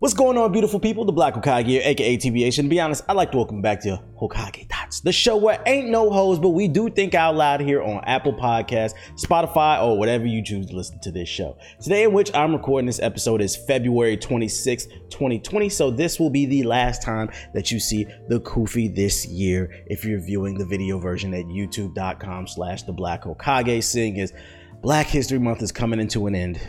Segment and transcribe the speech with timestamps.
[0.00, 1.04] What's going on, beautiful people?
[1.04, 2.60] The Black Hokage here, aka TBH.
[2.60, 5.60] And to be honest, I'd like to welcome back to Hokage Thoughts, the show where
[5.66, 9.98] ain't no hoes, but we do think out loud here on Apple Podcasts, Spotify, or
[9.98, 11.58] whatever you choose to listen to this show.
[11.82, 15.68] Today, in which I'm recording this episode, is February 26, 2020.
[15.68, 20.04] So, this will be the last time that you see the Kofi this year if
[20.04, 23.82] you're viewing the video version at youtube.com slash the Black Hokage.
[23.82, 24.32] Seeing as
[24.80, 26.60] Black History Month is coming into an end.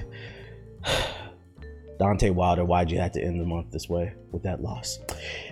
[2.00, 5.00] Deontay Wilder, why'd you have to end the month this way with that loss?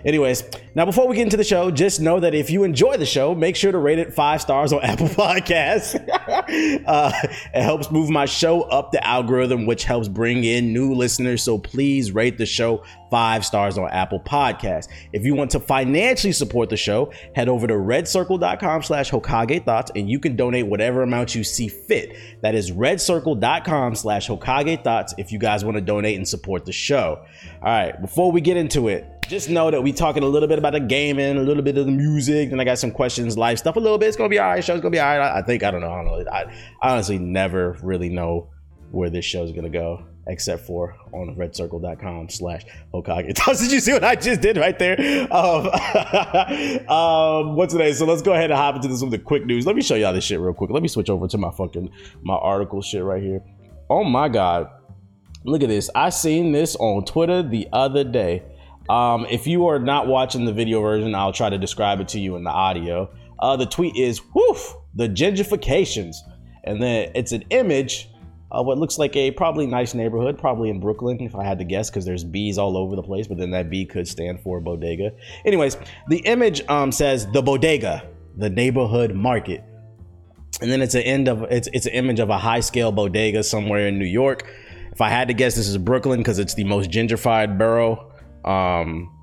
[0.04, 3.06] Anyways, now before we get into the show, just know that if you enjoy the
[3.06, 5.94] show, make sure to rate it five stars on Apple Podcasts.
[6.86, 7.12] uh,
[7.54, 11.42] it helps move my show up the algorithm, which helps bring in new listeners.
[11.42, 14.88] So please rate the show five stars on Apple Podcasts.
[15.12, 19.90] If you want to financially support the show, head over to redcircle.com slash Hokage Thoughts
[19.94, 22.16] and you can donate whatever amount you see fit.
[22.42, 26.72] That is redcircle.com slash Hokage Thoughts if you guys want to donate and support the
[26.72, 27.24] show.
[27.60, 30.58] All right, before we get into it, just know that we talking a little bit
[30.58, 33.58] about the gaming, a little bit of the music, and I got some questions, life
[33.58, 34.08] stuff a little bit.
[34.08, 34.64] It's gonna be all right.
[34.64, 35.36] Show's gonna be all right.
[35.36, 35.90] I, think I don't know.
[35.90, 36.30] I don't know.
[36.30, 36.44] I,
[36.82, 38.48] I honestly never really know
[38.90, 42.62] where this show's gonna go except for on redcircle.com slash
[42.94, 43.34] Hokage.
[43.58, 45.26] Did you see what I just did right there?
[45.32, 45.66] Um,
[46.88, 47.92] um, what's today?
[47.94, 49.66] So let's go ahead and hop into this with the quick news.
[49.66, 50.70] Let me show y'all this shit real quick.
[50.70, 51.90] Let me switch over to my fucking
[52.22, 53.42] my article shit right here.
[53.90, 54.70] Oh my god.
[55.48, 55.88] Look at this.
[55.94, 58.42] I seen this on Twitter the other day.
[58.90, 62.20] Um, if you are not watching the video version, I'll try to describe it to
[62.20, 63.10] you in the audio.
[63.38, 66.16] Uh, the tweet is, woof, the gentrifications.
[66.64, 68.10] And then it's an image
[68.50, 71.64] of what looks like a probably nice neighborhood, probably in Brooklyn, if I had to
[71.64, 74.60] guess, because there's bees all over the place, but then that B could stand for
[74.60, 75.12] bodega.
[75.46, 75.78] Anyways,
[76.08, 78.06] the image um, says the bodega,
[78.36, 79.64] the neighborhood market.
[80.60, 83.44] And then it's an end of it's it's an image of a high scale bodega
[83.44, 84.50] somewhere in New York.
[84.98, 88.10] If I had to guess, this is Brooklyn because it's the most gentrified borough.
[88.44, 89.16] Um,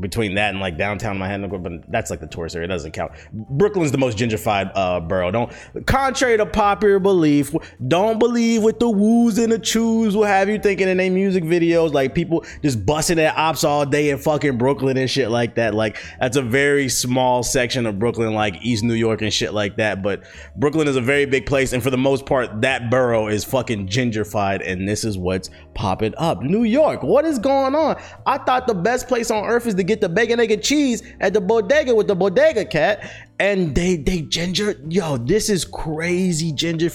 [0.00, 2.66] between that and like downtown Manhattan, but that's like the tourist area.
[2.66, 3.12] It doesn't count.
[3.32, 5.30] Brooklyn's the most gentrified uh, borough.
[5.30, 5.52] Don't,
[5.86, 7.54] contrary to popular belief,
[7.88, 11.44] don't believe with the woos and the Choos will have you thinking in their music
[11.44, 15.54] videos like people just busting their ops all day in fucking Brooklyn and shit like
[15.56, 15.74] that.
[15.74, 19.76] Like that's a very small section of Brooklyn, like East New York and shit like
[19.76, 20.02] that.
[20.02, 20.24] But
[20.56, 23.88] Brooklyn is a very big place, and for the most part, that borough is fucking
[23.88, 26.42] gentrified, and this is what's popping up.
[26.42, 28.00] New York, what is going on?
[28.26, 31.02] I thought the best place on earth is to get the bacon, egg, and cheese
[31.20, 33.10] at the bodega with the bodega cat.
[33.38, 36.90] And they they ginger, yo, this is crazy ginger.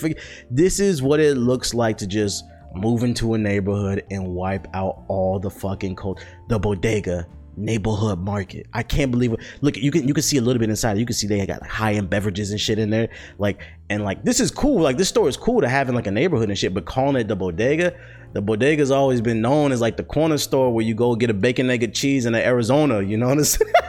[0.50, 2.46] This is what it looks like to just
[2.76, 6.20] move into a neighborhood and wipe out all the fucking cold.
[6.48, 7.28] The bodega
[7.60, 8.68] neighborhood market.
[8.74, 9.40] I can't believe it.
[9.62, 10.98] Look, you can you can see a little bit inside.
[10.98, 13.10] You can see they got high end beverages and shit in there.
[13.38, 14.82] Like and like this is cool.
[14.82, 16.74] Like this store is cool to have in like a neighborhood and shit.
[16.74, 17.96] But calling it the bodega,
[18.34, 21.34] the bodega's always been known as like the corner store where you go get a
[21.34, 23.02] bacon, egg, and cheese in Arizona.
[23.02, 23.72] You know what I'm saying?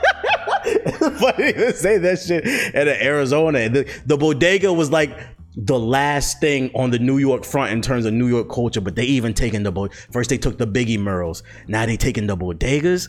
[1.21, 3.69] funny to say that shit in Arizona.
[3.69, 5.17] The, the bodega was like
[5.57, 8.95] the last thing on the New York front in terms of New York culture, but
[8.95, 11.43] they even taken the bo- first they took the Biggie Murals.
[11.67, 13.09] Now they taking the bodegas.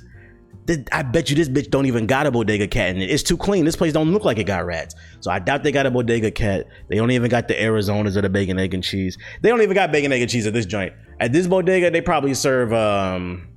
[0.91, 3.09] I bet you this bitch don't even got a bodega cat in it.
[3.09, 3.65] It's too clean.
[3.65, 4.95] This place don't look like it got rats.
[5.19, 6.67] So I doubt they got a bodega cat.
[6.87, 9.17] They don't even got the Arizonas or the bacon, egg, and cheese.
[9.41, 10.93] They don't even got bacon, egg, and cheese at this joint.
[11.19, 13.47] At this bodega, they probably serve um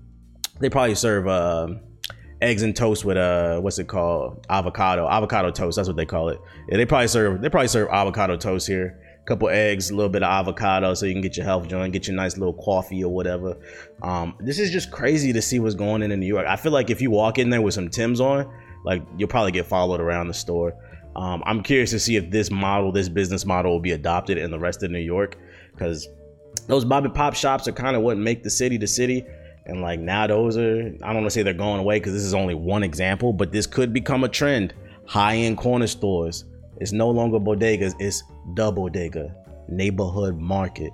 [0.61, 1.69] they probably serve uh,
[2.41, 4.45] eggs and toast with uh what's it called?
[4.49, 5.07] Avocado.
[5.07, 6.41] Avocado toast, that's what they call it.
[6.69, 10.23] Yeah, they probably serve they probably serve avocado toast here couple eggs, a little bit
[10.23, 13.13] of avocado, so you can get your health joint, get your nice little coffee or
[13.13, 13.57] whatever.
[14.03, 16.47] Um, this is just crazy to see what's going on in New York.
[16.47, 18.53] I feel like if you walk in there with some Tim's on,
[18.85, 20.77] like you'll probably get followed around the store.
[21.17, 24.51] Um, I'm curious to see if this model, this business model, will be adopted in
[24.51, 25.39] the rest of New York,
[25.73, 26.09] because
[26.67, 29.25] those Bobby Pop shops are kind of what make the city the city.
[29.67, 32.25] And like now, those are I don't want to say they're going away because this
[32.25, 34.75] is only one example, but this could become a trend.
[35.07, 36.45] High end corner stores
[36.81, 38.25] it's no longer bodegas, it's
[38.55, 39.35] the bodega,
[39.69, 40.93] neighborhood market.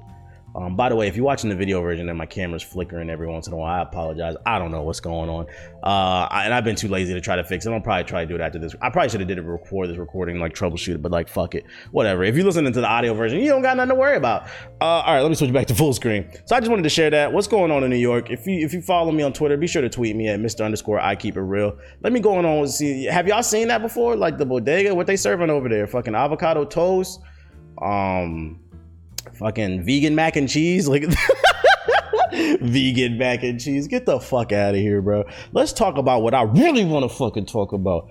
[0.54, 3.28] Um, by the way, if you're watching the video version and my camera's flickering every
[3.28, 4.34] once in a while, I apologize.
[4.44, 5.46] I don't know what's going on.
[5.82, 7.72] Uh, I, and I've been too lazy to try to fix it.
[7.72, 8.74] I'll probably try to do it after this.
[8.82, 11.54] I probably should have did it before this recording, like troubleshoot it, but like fuck
[11.54, 11.64] it.
[11.92, 12.24] Whatever.
[12.24, 14.44] If you're listening to the audio version, you don't got nothing to worry about.
[14.80, 16.28] Uh, all right, let me switch back to full screen.
[16.46, 17.32] So I just wanted to share that.
[17.32, 18.30] What's going on in New York?
[18.30, 20.64] If you if you follow me on Twitter, be sure to tweet me at Mr.
[20.64, 21.78] underscore I keep it real.
[22.02, 23.04] Let me go on and see.
[23.04, 24.16] Have y'all seen that before?
[24.16, 25.86] Like the bodega, what they serving over there?
[25.86, 27.20] Fucking avocado toast.
[27.80, 28.60] Um
[29.34, 30.88] fucking vegan mac and cheese.
[30.88, 31.04] Like
[32.60, 33.88] vegan mac and cheese.
[33.88, 35.24] Get the fuck out of here, bro.
[35.52, 38.08] Let's talk about what I really want to fucking talk about.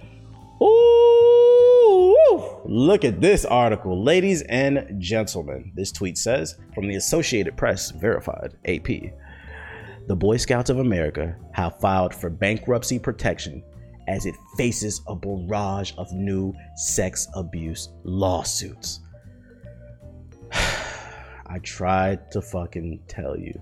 [0.61, 5.71] Ooh, look at this article, ladies and gentlemen.
[5.75, 8.87] This tweet says from the Associated Press, verified AP.
[10.07, 13.63] the Boy Scouts of America have filed for bankruptcy protection
[14.09, 19.01] as it faces a barrage of new sex abuse lawsuits.
[21.49, 23.59] I tried to fucking tell you.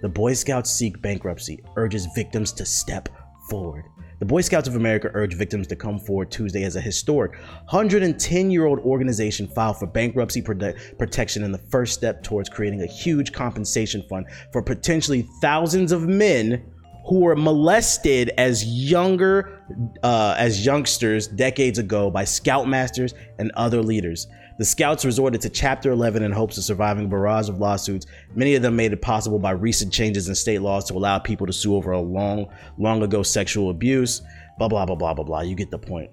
[0.00, 3.08] The Boy Scouts seek bankruptcy, urges victims to step
[3.48, 3.84] forward.
[4.18, 7.36] The Boy Scouts of America urge victims to come forward Tuesday as a historic
[7.70, 12.82] 110 year old organization filed for bankruptcy prote- protection and the first step towards creating
[12.82, 16.64] a huge compensation fund for potentially thousands of men
[17.06, 19.60] who were molested as younger
[20.02, 24.26] uh, as youngsters decades ago by scoutmasters and other leaders.
[24.58, 28.54] The scouts resorted to Chapter 11 in hopes of surviving a barrage of lawsuits, many
[28.54, 31.52] of them made it possible by recent changes in state laws to allow people to
[31.52, 34.20] sue over a long, long ago sexual abuse.
[34.58, 35.40] Blah, blah, blah, blah, blah, blah.
[35.40, 36.10] You get the point.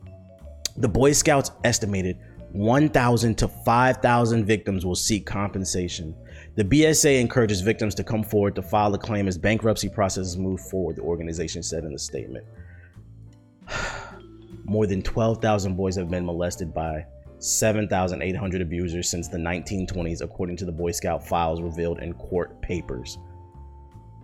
[0.77, 2.18] The Boy Scouts estimated
[2.53, 6.15] 1,000 to 5,000 victims will seek compensation.
[6.56, 10.62] The BSA encourages victims to come forward to file a claim as bankruptcy processes move
[10.62, 12.45] forward, the organization said in a statement.
[14.63, 17.06] More than 12,000 boys have been molested by
[17.39, 23.18] 7,800 abusers since the 1920s, according to the Boy Scout files revealed in court papers.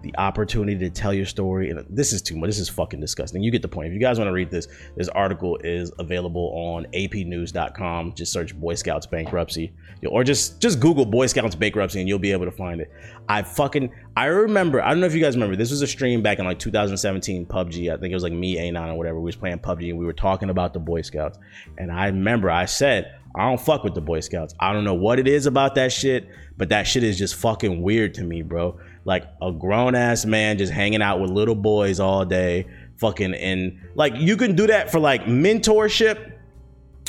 [0.01, 2.50] The opportunity to tell your story, and this is too much.
[2.50, 3.42] This is fucking disgusting.
[3.42, 3.88] You get the point.
[3.88, 8.13] If you guys want to read this, this article is available on apnews.com.
[8.13, 9.74] Just search Boy Scouts bankruptcy,
[10.07, 12.92] or just just Google Boy Scouts bankruptcy, and you'll be able to find it.
[13.27, 14.80] I fucking I remember.
[14.81, 15.56] I don't know if you guys remember.
[15.56, 17.91] This was a stream back in like 2017 PUBG.
[17.91, 19.19] I think it was like me, A9 or whatever.
[19.19, 21.39] We was playing PUBG, and we were talking about the Boy Scouts.
[21.80, 24.56] And I remember I said I don't fuck with the Boy Scouts.
[24.59, 27.81] I don't know what it is about that shit, but that shit is just fucking
[27.81, 28.80] weird to me, bro.
[29.06, 32.66] Like a grown ass man just hanging out with little boys all day,
[32.98, 36.34] fucking and like you can do that for like mentorship,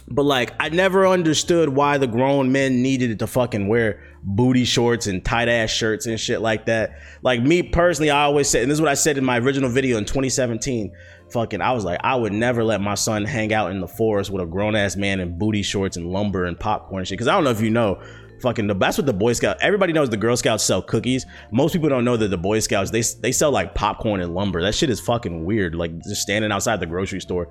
[0.06, 5.06] but like I never understood why the grown men needed to fucking wear booty shorts
[5.06, 7.00] and tight ass shirts and shit like that.
[7.22, 9.70] Like me personally, I always said, and this is what I said in my original
[9.70, 10.92] video in 2017.
[11.30, 14.30] Fucking, I was like, I would never let my son hang out in the forest
[14.30, 17.18] with a grown ass man in booty shorts and lumber and popcorn and shit.
[17.18, 18.00] Cause I don't know if you know,
[18.40, 19.56] fucking the that's what the Boy Scout.
[19.60, 21.26] Everybody knows the Girl Scouts sell cookies.
[21.50, 24.62] Most people don't know that the Boy Scouts they they sell like popcorn and lumber.
[24.62, 25.74] That shit is fucking weird.
[25.74, 27.48] Like just standing outside the grocery store.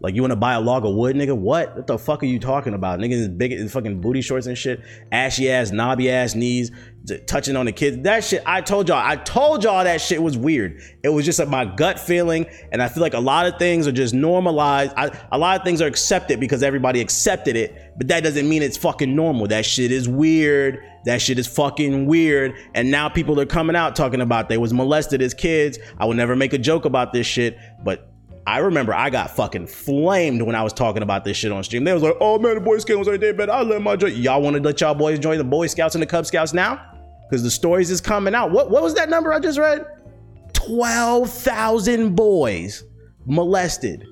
[0.00, 1.36] Like you want to buy a log of wood, nigga?
[1.36, 1.74] What?
[1.74, 2.98] What the fuck are you talking about?
[2.98, 6.70] Niggas big in fucking booty shorts and shit, ashy ass, knobby ass knees,
[7.06, 7.98] t- touching on the kids.
[8.02, 10.80] That shit, I told y'all, I told y'all that shit was weird.
[11.02, 13.86] It was just like my gut feeling, and I feel like a lot of things
[13.86, 14.92] are just normalized.
[14.96, 18.62] I, a lot of things are accepted because everybody accepted it, but that doesn't mean
[18.62, 19.46] it's fucking normal.
[19.46, 20.78] That shit is weird.
[21.06, 22.54] That shit is fucking weird.
[22.74, 25.78] And now people are coming out talking about they was molested as kids.
[25.98, 28.12] I would never make a joke about this shit, but
[28.46, 31.82] I remember I got fucking flamed when I was talking about this shit on stream.
[31.82, 34.40] They was like, "Oh man, the Boy ain't dead, but I let my joy." Y'all
[34.40, 36.80] want to let y'all boys join the Boy Scouts and the Cub Scouts now?
[37.28, 38.52] Because the stories is coming out.
[38.52, 39.84] What what was that number I just read?
[40.52, 42.84] Twelve thousand boys
[43.26, 44.06] molested.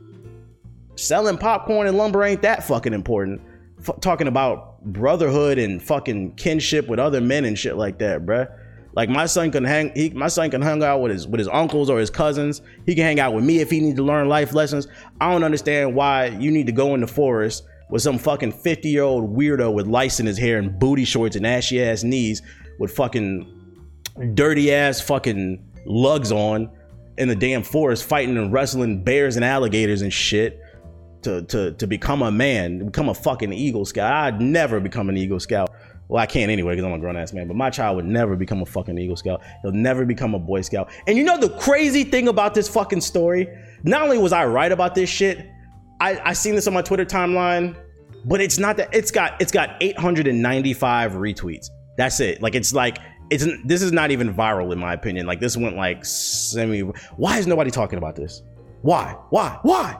[0.96, 3.40] Selling popcorn and lumber ain't that fucking important.
[3.80, 8.48] F- talking about brotherhood and fucking kinship with other men and shit like that, bruh.
[8.96, 11.48] Like my son can hang, he, my son can hang out with his with his
[11.48, 12.62] uncles or his cousins.
[12.86, 14.86] He can hang out with me if he needs to learn life lessons.
[15.20, 18.88] I don't understand why you need to go in the forest with some fucking 50
[18.88, 22.42] year old weirdo with lice in his hair and booty shorts and ashy ass knees
[22.78, 23.50] with fucking
[24.34, 26.70] dirty ass fucking lugs on
[27.18, 30.60] in the damn forest fighting and wrestling bears and alligators and shit
[31.24, 34.12] to to to become a man, become a fucking Eagle Scout.
[34.12, 35.70] I'd never become an Eagle Scout.
[36.08, 37.48] Well, I can't anyway because I'm a grown ass man.
[37.48, 39.42] But my child would never become a fucking Eagle Scout.
[39.62, 40.90] He'll never become a Boy Scout.
[41.06, 43.48] And you know the crazy thing about this fucking story?
[43.84, 45.46] Not only was I right about this shit,
[46.00, 47.76] I I seen this on my Twitter timeline,
[48.24, 48.88] but it's not that.
[48.92, 51.68] It's got it's got 895 retweets.
[51.96, 52.42] That's it.
[52.42, 52.98] Like it's like
[53.30, 55.26] it's this is not even viral in my opinion.
[55.26, 56.80] Like this went like semi.
[57.16, 58.42] Why is nobody talking about this?
[58.82, 59.16] Why?
[59.30, 59.58] Why?
[59.62, 59.98] Why?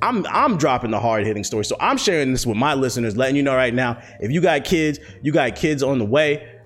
[0.00, 1.64] I'm I'm dropping the hard hitting story.
[1.64, 4.64] So I'm sharing this with my listeners, letting you know right now, if you got
[4.64, 6.58] kids, you got kids on the way,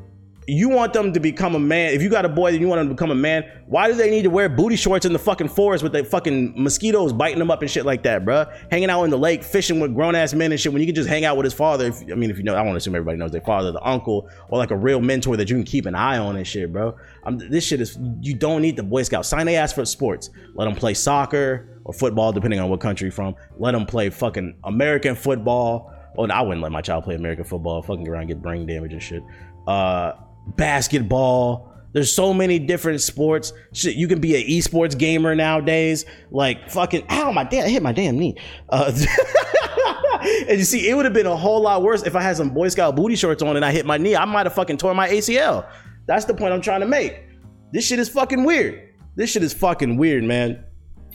[0.49, 1.95] you want them to become a man.
[1.95, 3.95] If you got a boy and you want them to become a man, why do
[3.95, 7.39] they need to wear booty shorts in the fucking forest with the fucking mosquitoes biting
[7.39, 8.53] them up and shit like that, bruh?
[8.71, 10.95] Hanging out in the lake, fishing with grown ass men and shit when you can
[10.95, 11.87] just hang out with his father.
[11.87, 13.87] If, I mean, if you know, I want to assume everybody knows their father, the
[13.87, 16.73] uncle, or like a real mentor that you can keep an eye on and shit,
[16.73, 16.97] bro.
[17.25, 19.25] I'm, this shit is, you don't need the Boy Scout.
[19.25, 20.31] Sign they ass for sports.
[20.55, 23.35] Let them play soccer or football, depending on what country you're from.
[23.59, 25.93] Let them play fucking American football.
[26.17, 27.83] Oh, I wouldn't let my child play American football.
[27.83, 29.23] Fucking around, get brain damage and shit.
[29.67, 30.13] Uh,
[30.57, 31.73] basketball.
[31.93, 33.53] There's so many different sports.
[33.73, 36.07] Shit, you can be an esports gamer nowadays.
[36.31, 38.37] Like fucking, ow, my damn, I hit my damn knee.
[38.71, 38.93] Uh,
[40.49, 42.51] and you see, it would have been a whole lot worse if I had some
[42.51, 44.17] Boy Scout booty shorts on and I hit my knee.
[44.17, 45.69] I might have fucking tore my ACL.
[46.07, 47.25] That's the point I'm trying to make.
[47.73, 48.89] This shit is fucking weird.
[49.15, 50.65] This shit is fucking weird, man.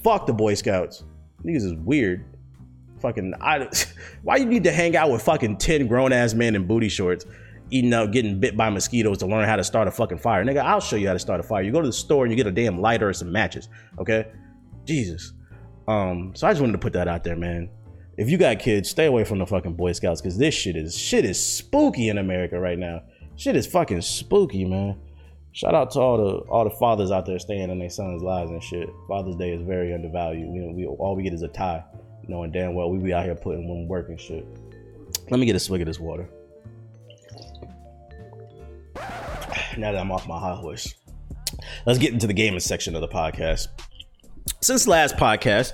[0.08, 1.04] Fuck the Boy Scouts.
[1.44, 2.24] Niggas is weird.
[3.02, 3.68] Fucking, I,
[4.24, 7.26] why you need to hang out with fucking 10 grown ass men in booty shorts,
[7.72, 10.46] eating out, getting bit by mosquitoes to learn how to start a fucking fire?
[10.46, 11.62] Nigga, I'll show you how to start a fire.
[11.62, 13.68] You go to the store and you get a damn lighter or some matches,
[14.00, 14.28] okay?
[14.86, 15.34] Jesus.
[15.90, 17.70] Um, so I just wanted to put that out there, man.
[18.16, 20.98] If you got kids, stay away from the fucking Boy Scouts because this shit is
[20.98, 23.02] shit is spooky in America right now.
[23.36, 25.02] Shit is fucking spooky, man.
[25.58, 28.52] Shout out to all the all the fathers out there staying in their sons' lives
[28.52, 28.88] and shit.
[29.08, 30.48] Father's Day is very undervalued.
[30.48, 31.84] Know, we all we get is a tie,
[32.28, 34.46] knowing damn well we be out here putting one work and shit.
[35.32, 36.30] Let me get a swig of this water.
[39.78, 40.94] Now that I'm off my high horse,
[41.86, 43.68] let's get into the gaming section of the podcast.
[44.62, 45.74] Since last podcast,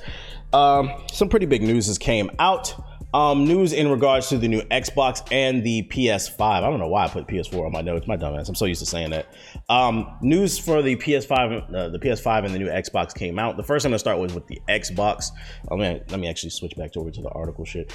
[0.53, 2.73] um, some pretty big news has came out.
[3.13, 6.41] Um, news in regards to the new Xbox and the PS5.
[6.41, 8.07] I don't know why I put PS4 on my notes.
[8.07, 8.49] My dumbass.
[8.49, 9.27] I'm so used to saying that.
[9.69, 13.57] Um, news for the PS5, uh, the PS5 and the new Xbox came out.
[13.57, 15.31] The first I'm gonna start with with the Xbox.
[15.71, 17.93] Oh man, let me actually switch back over to the article shit.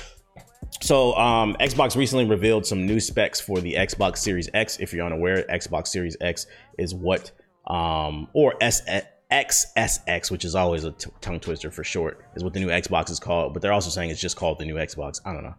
[0.80, 4.78] So, um, Xbox recently revealed some new specs for the Xbox Series X.
[4.80, 6.46] If you're unaware, Xbox Series X
[6.78, 7.32] is what,
[7.66, 8.82] um, or S
[9.30, 13.10] XSX, which is always a t- tongue twister for short, is what the new Xbox
[13.10, 13.52] is called.
[13.52, 15.20] But they're also saying it's just called the new Xbox.
[15.24, 15.54] I don't know.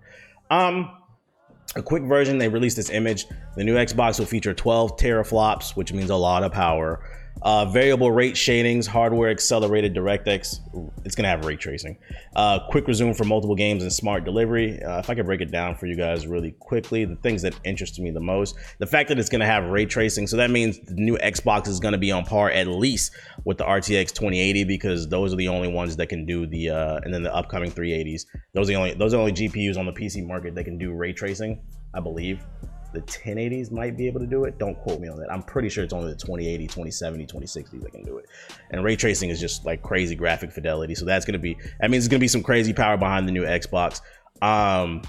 [0.50, 0.92] Um,
[1.76, 2.38] a quick version.
[2.38, 3.28] They released this image.
[3.56, 7.02] The new Xbox will feature 12 teraflops, which means a lot of power.
[7.42, 10.60] Uh, variable rate shadings, hardware accelerated DirectX.
[11.06, 11.98] It's gonna have ray tracing.
[12.36, 14.82] Uh, quick resume for multiple games and smart delivery.
[14.84, 17.56] Uh, if I could break it down for you guys really quickly, the things that
[17.64, 20.28] interest me the most, the fact that it's gonna have ray tracing.
[20.28, 23.14] So that means the new Xbox is gonna be on par at least
[23.46, 27.00] with the RTX 2080 because those are the only ones that can do the, uh,
[27.04, 28.26] and then the upcoming 3080s.
[28.54, 30.78] Those are the only those are the only GPUs on the PC market that can
[30.78, 31.62] do ray tracing,
[31.94, 32.44] I believe
[32.94, 34.58] the 1080s might be able to do it.
[34.58, 35.32] Don't quote me on that.
[35.32, 38.26] I'm pretty sure it's only the 2080, 2070, 2060 that can do it.
[38.72, 40.96] And ray tracing is just like crazy graphic fidelity.
[40.96, 43.44] So that's gonna be that means it's gonna be some crazy power behind the new
[43.44, 44.02] Xbox.
[44.42, 45.02] Um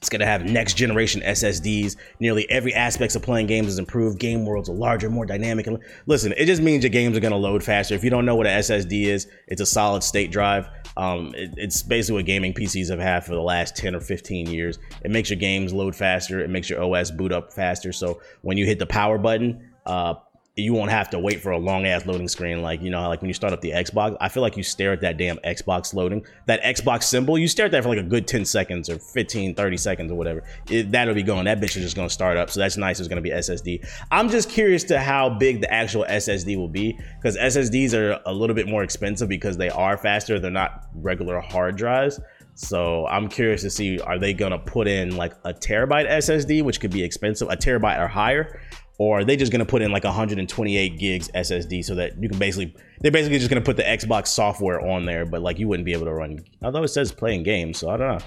[0.00, 1.96] it's going to have next generation SSDs.
[2.20, 4.18] Nearly every aspect of playing games is improved.
[4.18, 5.66] Game worlds are larger, more dynamic.
[5.66, 7.94] And listen, it just means your games are going to load faster.
[7.94, 10.70] If you don't know what an SSD is, it's a solid state drive.
[10.96, 14.46] Um, it, it's basically what gaming PCs have had for the last 10 or 15
[14.46, 14.78] years.
[15.04, 16.40] It makes your games load faster.
[16.40, 17.92] It makes your OS boot up faster.
[17.92, 20.14] So when you hit the power button, uh,
[20.60, 23.20] you won't have to wait for a long ass loading screen like you know like
[23.20, 25.94] when you start up the xbox i feel like you stare at that damn xbox
[25.94, 28.98] loading that xbox symbol you stare at that for like a good 10 seconds or
[28.98, 30.42] 15 30 seconds or whatever.
[30.68, 32.98] It, that'll be going that bitch is just going to start up so that's nice
[32.98, 36.68] it's going to be ssd i'm just curious to how big the actual ssd will
[36.68, 40.86] be because ssds are a little bit more expensive because they are faster they're not
[40.94, 42.20] regular hard drives.
[42.54, 46.80] So I'm curious to see are they gonna put in like a terabyte SSD, which
[46.80, 48.60] could be expensive, a terabyte or higher,
[49.00, 52.28] or are they just going to put in like 128 gigs SSD so that you
[52.28, 55.58] can basically they're basically just going to put the Xbox software on there, but like
[55.58, 56.44] you wouldn't be able to run.
[56.62, 58.26] Although it says playing games, so I don't know.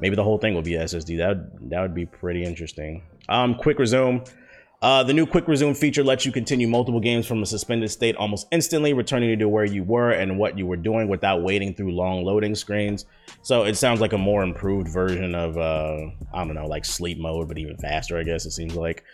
[0.00, 1.16] Maybe the whole thing will be SSD.
[1.18, 3.04] That would, that would be pretty interesting.
[3.28, 4.24] Um, quick resume.
[4.82, 8.16] Uh, the new quick resume feature lets you continue multiple games from a suspended state
[8.16, 11.72] almost instantly, returning you to where you were and what you were doing without waiting
[11.72, 13.04] through long loading screens.
[13.42, 17.20] So it sounds like a more improved version of uh, I don't know, like sleep
[17.20, 18.18] mode, but even faster.
[18.18, 19.04] I guess it seems like.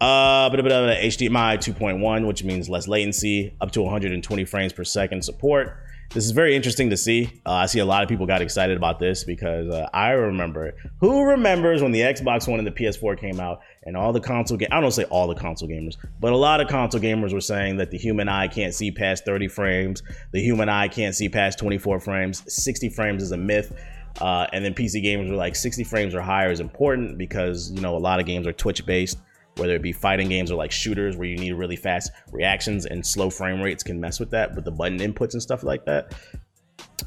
[0.00, 5.76] Uh, but HDMI 2.1, which means less latency, up to 120 frames per second support.
[6.12, 7.30] This is very interesting to see.
[7.46, 10.74] Uh, I see a lot of people got excited about this because uh, I remember.
[10.98, 14.56] Who remembers when the Xbox One and the PS4 came out and all the console
[14.56, 14.70] game?
[14.72, 17.76] I don't say all the console gamers, but a lot of console gamers were saying
[17.76, 20.02] that the human eye can't see past 30 frames.
[20.32, 22.42] The human eye can't see past 24 frames.
[22.52, 23.72] 60 frames is a myth.
[24.20, 27.80] Uh, and then PC gamers were like 60 frames or higher is important because you
[27.80, 29.18] know a lot of games are Twitch based
[29.56, 33.04] whether it be fighting games or like shooters where you need really fast reactions and
[33.04, 36.14] slow frame rates can mess with that with the button inputs and stuff like that.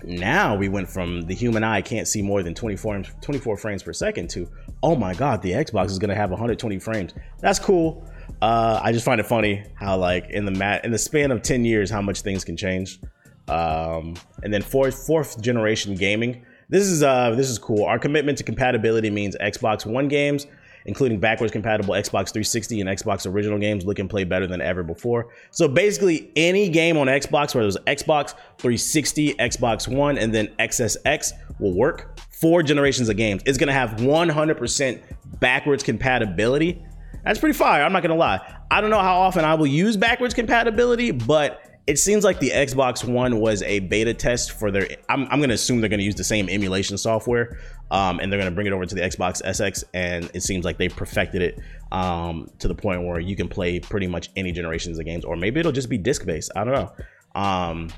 [0.04, 3.94] Now we went from the human eye can't see more than 24, 24 frames per
[3.94, 4.50] second to,
[4.82, 7.14] oh my God, the Xbox is gonna have 120 frames.
[7.40, 8.06] That's cool.
[8.42, 11.42] Uh, I just find it funny how like in the mat in the span of
[11.42, 13.00] 10 years, how much things can change.
[13.48, 16.46] Um, and then fourth fourth generation gaming.
[16.70, 17.86] This is uh this is cool.
[17.86, 20.48] Our commitment to compatibility means Xbox One games
[20.86, 24.84] including backwards compatible Xbox 360 and Xbox original games, look and play better than ever
[24.84, 25.30] before.
[25.52, 31.32] So basically, any game on Xbox, whether it's Xbox 360, Xbox One, and then XSX,
[31.60, 32.20] will work.
[32.32, 33.42] Four generations of games.
[33.46, 35.02] It's gonna have 100%
[35.40, 36.84] backwards compatibility.
[37.24, 37.84] That's pretty fire.
[37.84, 38.40] I'm not gonna lie.
[38.70, 42.52] I don't know how often I will use backwards compatibility, but it seems like the
[42.52, 44.88] Xbox One was a beta test for their.
[45.10, 47.60] I'm, I'm going to assume they're going to use the same emulation software,
[47.92, 49.84] um, and they're going to bring it over to the Xbox SX.
[49.94, 51.60] And it seems like they perfected it
[51.92, 55.36] um, to the point where you can play pretty much any generations of games, or
[55.36, 56.52] maybe it'll just be disc based.
[56.56, 56.92] I don't know.
[57.36, 57.90] Um,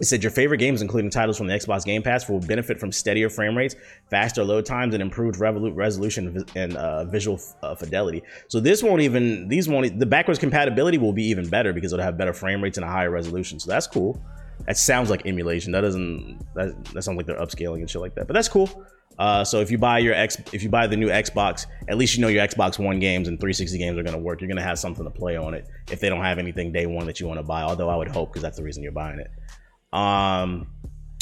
[0.00, 2.90] it said your favorite games, including titles from the Xbox Game Pass, will benefit from
[2.90, 3.76] steadier frame rates,
[4.08, 8.22] faster load times, and improved resolution and uh, visual uh, fidelity.
[8.48, 12.04] So this won't even these won't the backwards compatibility will be even better because it'll
[12.04, 13.60] have better frame rates and a higher resolution.
[13.60, 14.20] So that's cool.
[14.66, 15.72] That sounds like emulation.
[15.72, 18.26] That doesn't that, that sounds like they're upscaling and shit like that.
[18.26, 18.70] But that's cool.
[19.18, 22.16] Uh, so if you buy your X, if you buy the new Xbox, at least
[22.16, 24.40] you know your Xbox One games and 360 games are going to work.
[24.40, 26.86] You're going to have something to play on it if they don't have anything day
[26.86, 27.60] one that you want to buy.
[27.60, 29.30] Although I would hope because that's the reason you're buying it.
[29.92, 30.68] Um,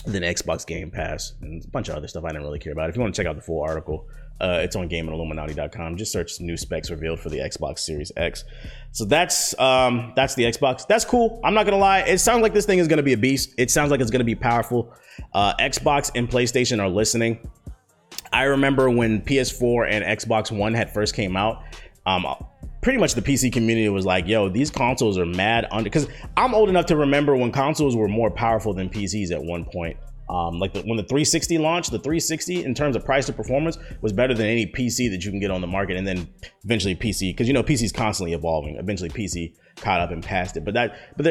[0.06, 2.88] then Xbox Game Pass and a bunch of other stuff I didn't really care about.
[2.88, 4.06] If you want to check out the full article,
[4.40, 5.96] uh, it's on GameIlluminati.com.
[5.96, 8.44] Just search new specs revealed for the Xbox Series X.
[8.92, 10.86] So that's um, that's the Xbox.
[10.86, 11.40] That's cool.
[11.44, 12.00] I'm not gonna lie.
[12.00, 13.54] It sounds like this thing is gonna be a beast.
[13.58, 14.94] It sounds like it's gonna be powerful.
[15.32, 17.50] Uh, Xbox and PlayStation are listening.
[18.32, 21.62] I remember when PS4 and Xbox One had first came out.
[22.06, 22.26] Um,
[22.80, 26.54] pretty much the PC community was like, yo, these consoles are mad under because I'm
[26.54, 29.96] old enough to remember when consoles were more powerful than PCs at one point.
[30.30, 33.78] Um, like the, when the 360 launched, the 360 in terms of price to performance
[34.02, 36.28] was better than any PC that you can get on the market, and then
[36.64, 38.76] eventually PC because you know PC is constantly evolving.
[38.76, 40.64] Eventually PC caught up and passed it.
[40.64, 41.24] But that, but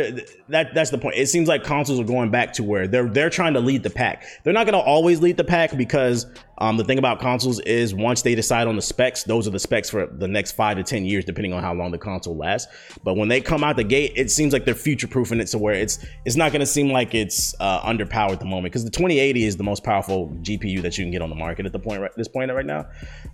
[0.49, 1.15] that that's the point.
[1.15, 3.89] It seems like consoles are going back to where they're they're trying to lead the
[3.89, 4.25] pack.
[4.43, 6.25] They're not going to always lead the pack because
[6.59, 9.59] um, the thing about consoles is once they decide on the specs, those are the
[9.59, 12.71] specs for the next five to ten years, depending on how long the console lasts.
[13.03, 15.57] But when they come out the gate, it seems like they're future proofing it to
[15.57, 18.83] where it's it's not going to seem like it's uh, underpowered at the moment because
[18.83, 21.73] the 2080 is the most powerful GPU that you can get on the market at
[21.73, 22.87] the point right, this point right now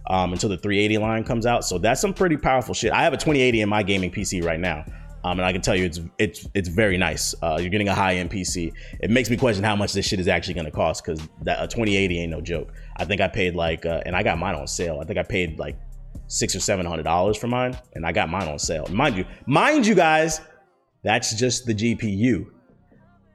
[0.08, 1.66] um, until the 3080 line comes out.
[1.66, 2.92] So that's some pretty powerful shit.
[2.92, 4.86] I have a 2080 in my gaming PC right now.
[5.24, 7.34] Um, and I can tell you, it's it's it's very nice.
[7.42, 8.74] Uh, you're getting a high end PC.
[9.00, 11.64] It makes me question how much this shit is actually going to cost because that
[11.64, 12.74] a 2080 ain't no joke.
[12.98, 15.00] I think I paid like, uh, and I got mine on sale.
[15.02, 15.78] I think I paid like
[16.28, 18.86] six or seven hundred dollars for mine, and I got mine on sale.
[18.90, 20.42] Mind you, mind you guys,
[21.04, 22.48] that's just the GPU.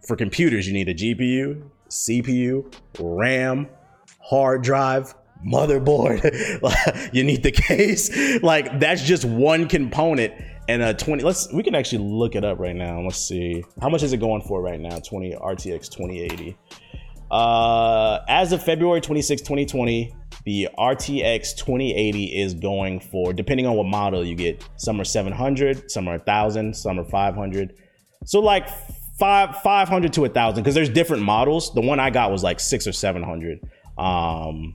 [0.06, 3.68] For computers, you need a GPU, CPU, RAM,
[4.20, 5.14] hard drive,
[5.46, 6.22] motherboard.
[7.12, 8.42] you need the case.
[8.42, 10.34] Like that's just one component
[10.68, 13.64] and a 20 let's we can actually look it up right now let's see.
[13.80, 14.98] How much is it going for right now?
[14.98, 16.56] 20 rtx 2080
[17.30, 20.14] uh as of february 26 2020
[20.46, 25.90] the rtx 2080 is going for depending on what model you get some are 700
[25.90, 27.74] some are 1000 some are 500
[28.24, 28.70] so like
[29.18, 31.72] five 500 to a thousand because there's different models.
[31.74, 33.60] The one i got was like six or 700
[33.98, 34.74] um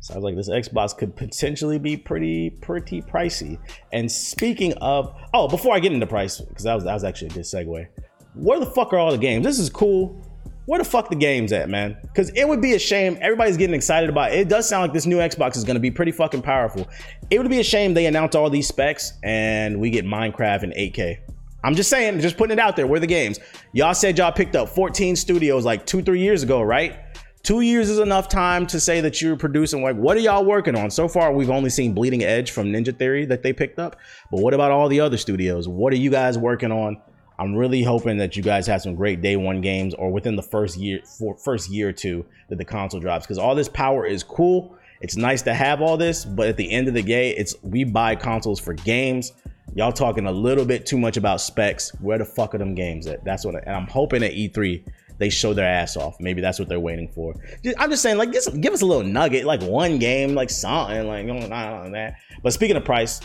[0.00, 3.58] Sounds like this Xbox could potentially be pretty pretty pricey.
[3.92, 7.28] And speaking of, oh, before I get into price, because that was that was actually
[7.28, 7.86] a good segue.
[8.34, 9.44] Where the fuck are all the games?
[9.44, 10.26] This is cool.
[10.66, 11.98] Where the fuck the games at, man?
[12.02, 13.18] Because it would be a shame.
[13.20, 14.38] Everybody's getting excited about it.
[14.38, 16.88] It does sound like this new Xbox is going to be pretty fucking powerful.
[17.28, 20.70] It would be a shame they announce all these specs and we get Minecraft in
[20.70, 21.18] 8K.
[21.64, 22.86] I'm just saying, just putting it out there.
[22.86, 23.40] Where the games?
[23.72, 27.09] Y'all said y'all picked up 14 studios like two, three years ago, right?
[27.42, 29.82] Two years is enough time to say that you're producing.
[29.82, 30.90] Like, what are y'all working on?
[30.90, 33.96] So far, we've only seen Bleeding Edge from Ninja Theory that they picked up.
[34.30, 35.66] But what about all the other studios?
[35.66, 37.00] What are you guys working on?
[37.38, 40.42] I'm really hoping that you guys have some great day one games or within the
[40.42, 43.24] first year, for, first year or two that the console drops.
[43.24, 44.76] Because all this power is cool.
[45.00, 47.84] It's nice to have all this, but at the end of the day, it's we
[47.84, 49.32] buy consoles for games.
[49.74, 51.90] Y'all talking a little bit too much about specs.
[52.00, 53.24] Where the fuck are them games at?
[53.24, 54.84] That's what, I, and I'm hoping at E3
[55.20, 56.16] they show their ass off.
[56.18, 57.34] Maybe that's what they're waiting for.
[57.78, 61.06] I'm just saying, like, give, give us a little nugget, like one game, like something,
[61.06, 62.14] like you know, that.
[62.42, 63.20] But speaking of price,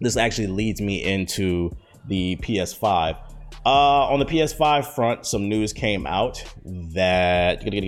[0.00, 1.70] this actually leads me into
[2.08, 3.16] the PS5.
[3.64, 7.80] Uh, on the PS5 front, some news came out that let me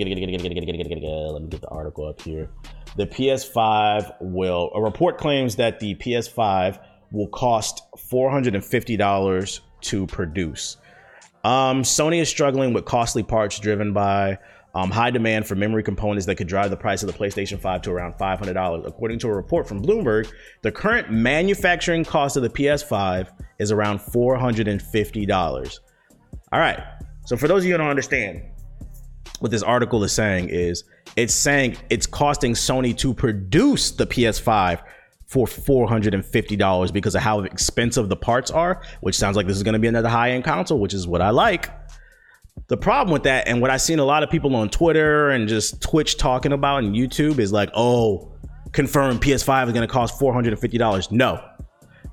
[1.49, 2.49] get the article up here.
[2.95, 6.79] The PS5 will a report claims that the PS5
[7.11, 10.77] will cost $450 to produce.
[11.45, 14.39] Um, Sony is struggling with costly parts driven by
[14.73, 17.83] um, high demand for memory components that could drive the price of the PlayStation 5
[17.83, 18.87] to around $500.
[18.87, 20.27] According to a report from Bloomberg,
[20.63, 23.27] the current manufacturing cost of the PS5
[23.59, 25.79] is around $450.
[26.51, 26.79] All right.
[27.27, 28.41] So, for those of you who don't understand,
[29.39, 30.83] what this article is saying is
[31.15, 34.81] it's saying it's costing Sony to produce the PS5
[35.27, 39.73] for $450 because of how expensive the parts are, which sounds like this is going
[39.73, 41.69] to be another high end console, which is what I like.
[42.67, 45.47] The problem with that, and what I've seen a lot of people on Twitter and
[45.47, 48.31] just Twitch talking about and YouTube, is like, oh,
[48.71, 51.11] confirm PS5 is going to cost $450.
[51.11, 51.43] No.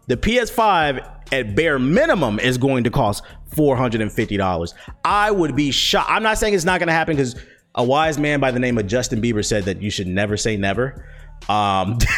[0.09, 4.75] The PS5 at bare minimum is going to cost $450.
[5.05, 6.11] I would be shocked.
[6.11, 7.37] I'm not saying it's not going to happen because
[7.75, 10.57] a wise man by the name of Justin Bieber said that you should never say
[10.57, 11.07] never.
[11.49, 11.99] Um,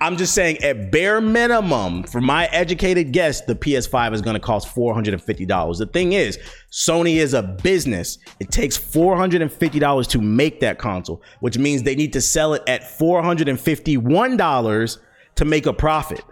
[0.00, 4.40] I'm just saying, at bare minimum, for my educated guess, the PS5 is going to
[4.40, 5.78] cost $450.
[5.78, 6.38] The thing is,
[6.70, 8.18] Sony is a business.
[8.40, 12.82] It takes $450 to make that console, which means they need to sell it at
[12.82, 14.98] $451
[15.36, 16.22] to make a profit.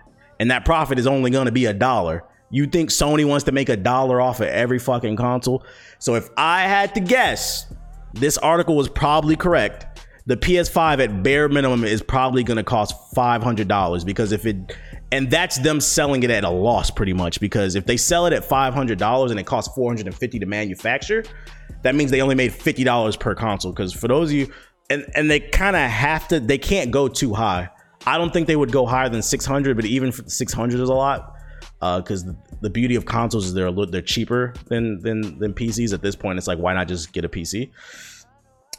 [0.41, 2.25] And that profit is only going to be a dollar.
[2.51, 5.65] You think Sony wants to make a dollar off of every fucking console?
[5.99, 7.67] So if I had to guess,
[8.15, 9.92] this article was probably correct
[10.27, 14.77] the PS5 at bare minimum is probably going to cost $500 because if it
[15.11, 18.33] and that's them selling it at a loss pretty much because if they sell it
[18.33, 21.25] at $500 and it costs 450 to manufacture,
[21.83, 24.53] that means they only made $50 per console because for those of you
[24.91, 27.69] and and they kind of have to they can't go too high.
[28.07, 31.37] I don't think they would go higher than 600, but even 600 is a lot
[31.81, 35.93] because uh, the beauty of consoles is they're little, they're cheaper than than than PCs
[35.93, 36.39] at this point.
[36.39, 37.71] It's like why not just get a PC?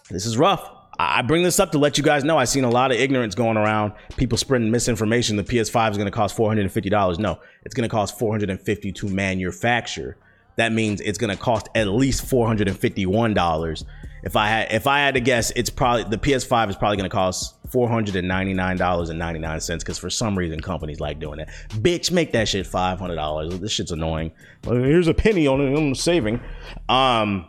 [0.09, 0.82] This is rough.
[0.99, 3.35] I bring this up to let you guys know I've seen a lot of ignorance
[3.35, 5.37] going around, people spreading misinformation.
[5.37, 7.19] The PS5 is going to cost $450.
[7.19, 10.17] No, it's going to cost 450 to manufacture.
[10.55, 13.83] That means it's going to cost at least $451.
[14.23, 17.09] If I had if I had to guess, it's probably the PS5 is probably going
[17.09, 21.49] to cost $499.99 because for some reason companies like doing that.
[21.69, 23.59] Bitch, make that shit $500.
[23.59, 24.31] This shit's annoying.
[24.63, 25.77] Well, here's a penny on it.
[25.77, 26.39] I'm saving.
[26.87, 27.47] Um,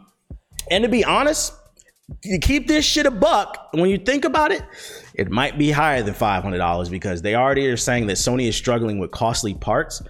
[0.71, 1.53] and to be honest,
[2.23, 3.69] you keep this shit a buck.
[3.73, 4.63] When you think about it,
[5.15, 8.49] it might be higher than five hundred dollars because they already are saying that Sony
[8.49, 10.03] is struggling with costly parts,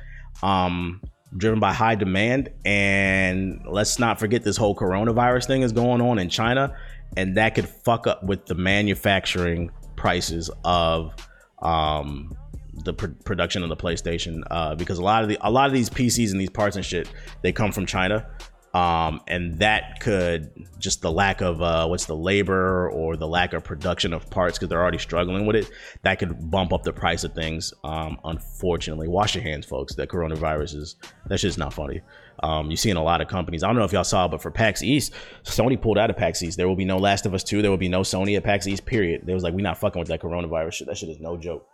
[0.42, 1.00] um,
[1.36, 2.50] driven by high demand.
[2.64, 6.76] And let's not forget this whole coronavirus thing is going on in China,
[7.16, 11.14] and that could fuck up with the manufacturing prices of
[11.62, 12.36] um,
[12.84, 15.72] the pr- production of the PlayStation uh, because a lot of the a lot of
[15.72, 17.08] these PCs and these parts and shit
[17.42, 18.26] they come from China
[18.74, 23.52] um, and that could just the lack of uh, what's the labor or the lack
[23.52, 25.70] of production of parts because they're already struggling with it
[26.02, 29.06] that could bump up the price of things um, unfortunately.
[29.06, 29.94] Wash your hands folks.
[29.94, 32.00] That coronavirus is that's just not funny.
[32.42, 34.42] Um, you see in a lot of companies i don't know if y'all saw but
[34.42, 35.12] for pax east
[35.44, 36.56] sony pulled out of pax east.
[36.56, 38.66] There will be no last of us 2 there will be no sony at pax
[38.66, 39.22] east period.
[39.24, 40.88] They was like we're not fucking with that coronavirus shit.
[40.88, 41.68] That shit is no joke.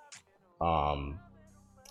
[0.60, 1.18] Um,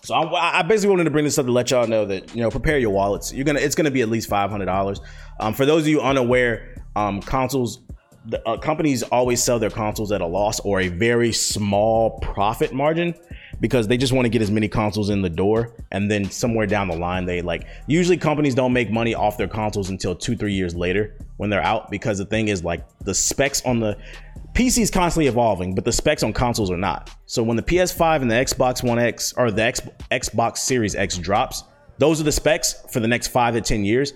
[0.02, 2.42] so I, I, basically wanted to bring this up to let y'all know that you
[2.42, 3.32] know prepare your wallets.
[3.32, 5.00] You're gonna it's gonna be at least five hundred dollars.
[5.38, 7.80] Um, for those of you unaware, um, consoles
[8.26, 12.72] the, uh, companies always sell their consoles at a loss or a very small profit
[12.72, 13.14] margin
[13.60, 16.66] because they just want to get as many consoles in the door and then somewhere
[16.66, 20.36] down the line they like usually companies don't make money off their consoles until two
[20.36, 23.96] three years later when they're out because the thing is like the specs on the
[24.54, 27.10] PC is constantly evolving, but the specs on consoles are not.
[27.26, 31.18] So when the PS5 and the Xbox One X or the X, Xbox Series X
[31.18, 31.64] drops,
[31.98, 34.12] those are the specs for the next five to 10 years,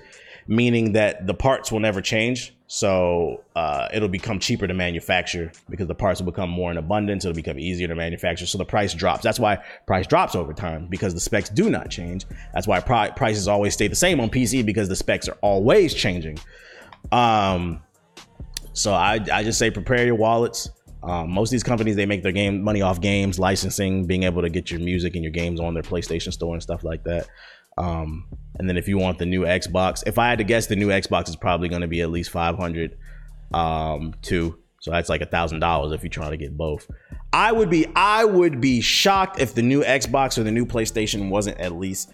[0.46, 2.54] meaning that the parts will never change.
[2.66, 7.24] So uh, it'll become cheaper to manufacture because the parts will become more in abundance.
[7.24, 8.46] It'll become easier to manufacture.
[8.46, 9.22] So the price drops.
[9.22, 12.24] That's why price drops over time because the specs do not change.
[12.52, 15.94] That's why pri- prices always stay the same on PC because the specs are always
[15.94, 16.38] changing.
[17.12, 17.82] Um,
[18.74, 20.68] so I, I just say prepare your wallets.
[21.02, 24.42] Um, most of these companies they make their game money off games, licensing, being able
[24.42, 27.28] to get your music and your games on their PlayStation Store and stuff like that.
[27.76, 28.26] Um,
[28.58, 30.88] and then if you want the new Xbox, if I had to guess, the new
[30.88, 32.96] Xbox is probably going to be at least five hundred
[33.52, 34.58] um, too.
[34.80, 36.90] So that's like a thousand dollars if you're trying to get both.
[37.32, 41.30] I would be I would be shocked if the new Xbox or the new PlayStation
[41.30, 42.12] wasn't at least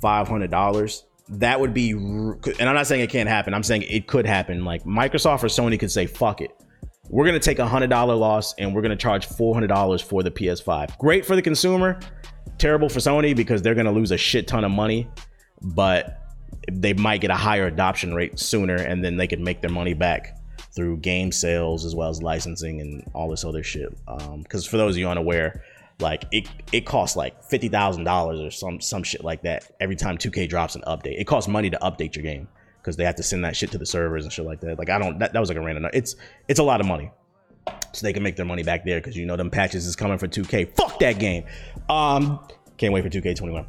[0.00, 3.54] five hundred dollars that would be and i'm not saying it can't happen.
[3.54, 4.64] I'm saying it could happen.
[4.64, 6.50] Like microsoft or sony could say fuck it.
[7.08, 10.22] We're going to take a hundred dollar loss and we're going to charge $400 for
[10.22, 12.00] the ps5 great for the consumer
[12.58, 15.08] terrible for sony because they're going to lose a shit ton of money
[15.60, 16.24] but
[16.70, 19.94] they might get a higher adoption rate sooner and then they could make their money
[19.94, 20.38] back
[20.74, 23.90] through game sales as well as licensing and all this other shit.
[24.06, 25.62] Because um, for those of you unaware
[26.00, 29.96] like it it costs like fifty thousand dollars or some some shit like that every
[29.96, 31.20] time 2K drops an update.
[31.20, 33.78] It costs money to update your game because they have to send that shit to
[33.78, 34.78] the servers and shit like that.
[34.78, 35.86] Like I don't that, that was like a random.
[35.92, 36.16] It's
[36.48, 37.10] it's a lot of money,
[37.92, 40.18] so they can make their money back there because you know them patches is coming
[40.18, 40.76] for 2K.
[40.76, 41.44] Fuck that game.
[41.88, 42.40] Um,
[42.76, 43.66] can't wait for 2K21.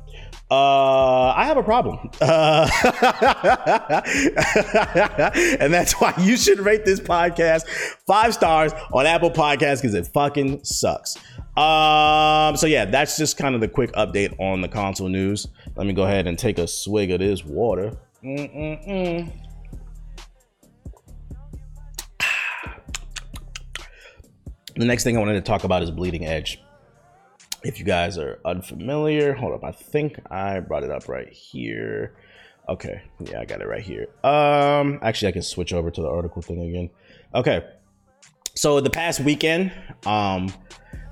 [0.50, 2.10] Uh, I have a problem.
[2.22, 2.70] Uh,
[5.60, 7.68] and that's why you should rate this podcast
[8.06, 11.18] five stars on Apple Podcasts because it fucking sucks.
[11.58, 15.48] Um, so yeah, that's just kind of the quick update on the console news.
[15.76, 17.98] Let me go ahead and take a swig of this water.
[18.24, 19.32] Mm-mm-mm.
[24.78, 26.62] The next thing I wanted to talk about is Bleeding Edge.
[27.64, 32.18] If you guys are unfamiliar, hold up, I think I brought it up right here.
[32.68, 34.08] Okay, yeah, I got it right here.
[34.24, 36.90] Um, actually, I can switch over to the article thing again.
[37.34, 37.64] Okay,
[38.54, 39.72] so the past weekend,
[40.06, 40.52] um,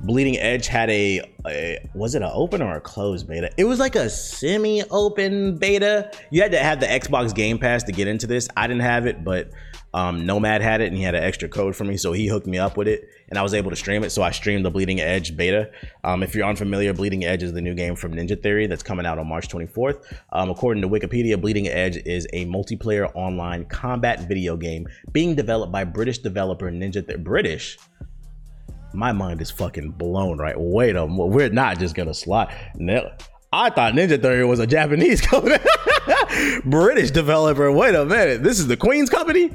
[0.04, 3.50] Bleeding Edge had a, a, was it an open or a closed beta?
[3.56, 6.12] It was like a semi-open beta.
[6.30, 8.50] You had to have the Xbox Game Pass to get into this.
[8.58, 9.52] I didn't have it, but
[9.94, 12.48] um, Nomad had it and he had an extra code for me, so he hooked
[12.48, 14.10] me up with it and I was able to stream it.
[14.10, 15.72] So I streamed the Bleeding Edge beta.
[16.04, 19.06] Um, if you're unfamiliar, Bleeding Edge is the new game from Ninja Theory that's coming
[19.06, 20.04] out on March 24th.
[20.34, 25.72] Um, according to Wikipedia, Bleeding Edge is a multiplayer online combat video game being developed
[25.72, 27.20] by British developer Ninja Theory.
[27.20, 27.78] British?
[28.94, 30.56] My mind is fucking blown, right?
[30.58, 31.26] Wait a minute.
[31.28, 32.54] We're not just gonna slide.
[33.54, 35.58] I thought Ninja Theory was a Japanese company.
[36.66, 37.72] British developer.
[37.72, 38.42] Wait a minute.
[38.44, 39.52] This is the Queen's company?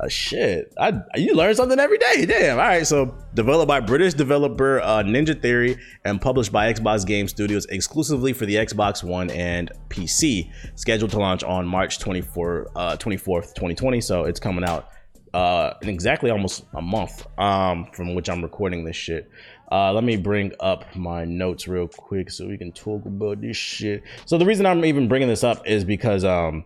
[0.00, 0.72] Uh, shit.
[0.78, 2.26] I, you learn something every day.
[2.26, 2.58] Damn.
[2.58, 2.86] All right.
[2.86, 8.32] So, developed by British developer uh, Ninja Theory and published by Xbox Game Studios exclusively
[8.32, 10.50] for the Xbox One and PC.
[10.74, 14.00] Scheduled to launch on March 24, uh, 24th, 2020.
[14.00, 14.90] So, it's coming out
[15.34, 19.30] uh, in exactly almost a month um, from which I'm recording this shit.
[19.70, 23.56] Uh, let me bring up my notes real quick so we can talk about this
[23.56, 24.02] shit.
[24.24, 26.64] So the reason I'm even bringing this up is because um,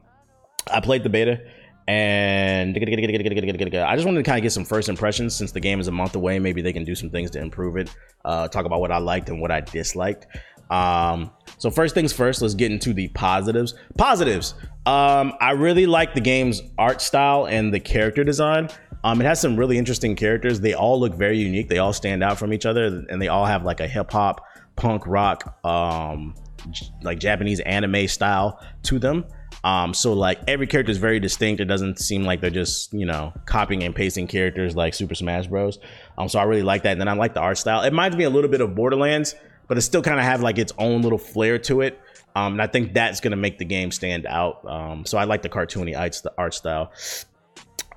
[0.71, 1.41] I played the beta
[1.89, 5.89] and I just wanted to kind of get some first impressions since the game is
[5.89, 6.39] a month away.
[6.39, 7.93] Maybe they can do some things to improve it.
[8.25, 10.29] Uh, talk about what I liked and what I disliked.
[10.71, 13.75] Um, so first things first, let's get into the positives.
[13.99, 14.55] Positives.
[14.85, 18.69] Um, I really like the game's art style and the character design.
[19.05, 20.61] Um, it has some really interesting characters.
[20.61, 21.69] They all look very unique.
[21.69, 24.45] They all stand out from each other, and they all have like a hip hop,
[24.77, 26.35] punk rock, um,
[26.71, 29.25] j- like Japanese anime style to them.
[29.65, 31.61] Um, so like every character is very distinct.
[31.61, 35.47] It doesn't seem like they're just you know copying and pasting characters like Super Smash
[35.47, 35.79] Bros.
[36.19, 36.93] Um, so I really like that.
[36.93, 37.83] And then I like the art style.
[37.83, 39.35] It reminds me a little bit of Borderlands,
[39.69, 42.01] but it still kind of have like its own little flair to it.
[42.35, 44.65] Um, and I think that's gonna make the game stand out.
[44.67, 45.97] Um, so I like the cartoony
[46.39, 46.93] art style.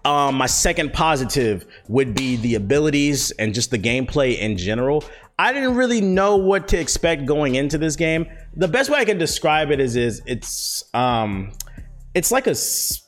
[0.05, 5.03] Um, my second positive would be the abilities and just the gameplay in general.
[5.39, 8.27] I didn't really know what to expect going into this game.
[8.55, 11.51] The best way I can describe it is is it's um
[12.13, 13.01] it's like a it's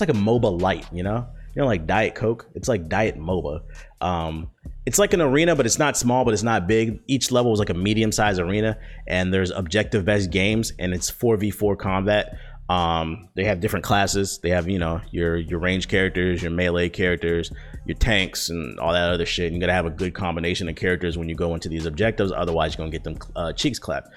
[0.00, 1.26] like a MOBA light, you know?
[1.54, 2.48] You know like Diet Coke?
[2.54, 3.60] It's like Diet MOBA.
[4.00, 4.50] Um
[4.86, 7.00] it's like an arena, but it's not small, but it's not big.
[7.08, 8.78] Each level is like a medium-sized arena,
[9.08, 12.38] and there's objective-based games, and it's 4v4 combat.
[12.68, 14.38] Um, they have different classes.
[14.38, 17.52] They have, you know, your your range characters, your melee characters,
[17.84, 19.46] your tanks, and all that other shit.
[19.46, 22.32] And you gotta have a good combination of characters when you go into these objectives.
[22.32, 24.08] Otherwise, you're gonna get them uh, cheeks clapped.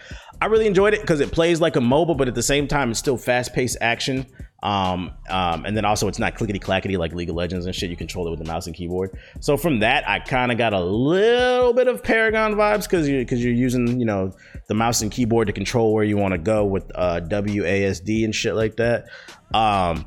[0.42, 2.90] I really enjoyed it because it plays like a MOBA, but at the same time,
[2.90, 4.26] it's still fast-paced action.
[4.62, 7.90] Um, um, and then also it's not clickety clackety like League of Legends and shit.
[7.90, 9.18] You control it with the mouse and keyboard.
[9.40, 13.20] So from that, I kind of got a little bit of Paragon vibes because you
[13.20, 14.34] because you're using you know
[14.68, 18.36] the mouse and keyboard to control where you want to go with uh, WASD and
[18.36, 19.08] shit like that.
[19.54, 20.06] Um,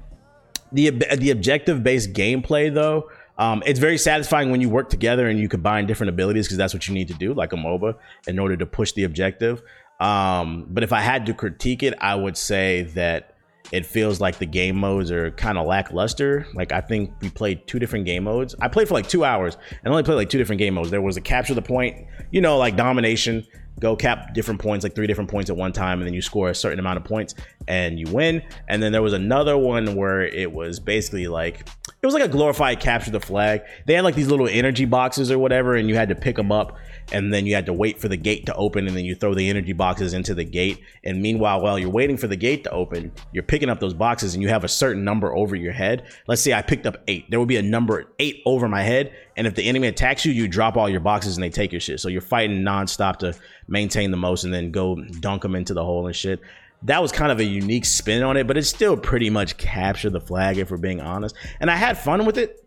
[0.70, 3.10] the the objective based gameplay though.
[3.38, 6.74] Um, it's very satisfying when you work together and you combine different abilities because that's
[6.74, 7.96] what you need to do, like a MOBA,
[8.28, 9.62] in order to push the objective.
[9.98, 13.31] Um, but if I had to critique it, I would say that
[13.72, 16.46] it feels like the game modes are kind of lackluster.
[16.54, 18.54] Like I think we played two different game modes.
[18.60, 20.90] I played for like two hours and only played like two different game modes.
[20.90, 23.46] There was a capture the point, you know, like domination,
[23.80, 26.50] go cap different points, like three different points at one time, and then you score
[26.50, 27.34] a certain amount of points
[27.66, 28.42] and you win.
[28.68, 31.66] And then there was another one where it was basically like
[32.02, 33.62] it was like a glorified capture the flag.
[33.86, 36.52] They had like these little energy boxes or whatever, and you had to pick them
[36.52, 36.76] up
[37.12, 39.34] and then you had to wait for the gate to open and then you throw
[39.34, 42.70] the energy boxes into the gate and meanwhile while you're waiting for the gate to
[42.70, 46.04] open you're picking up those boxes and you have a certain number over your head
[46.26, 49.12] let's say i picked up eight there would be a number eight over my head
[49.36, 51.80] and if the enemy attacks you you drop all your boxes and they take your
[51.80, 53.34] shit so you're fighting nonstop to
[53.68, 56.40] maintain the most and then go dunk them into the hole and shit
[56.84, 60.10] that was kind of a unique spin on it, but it still pretty much captured
[60.10, 61.36] the flag if we're being honest.
[61.60, 62.58] And I had fun with it.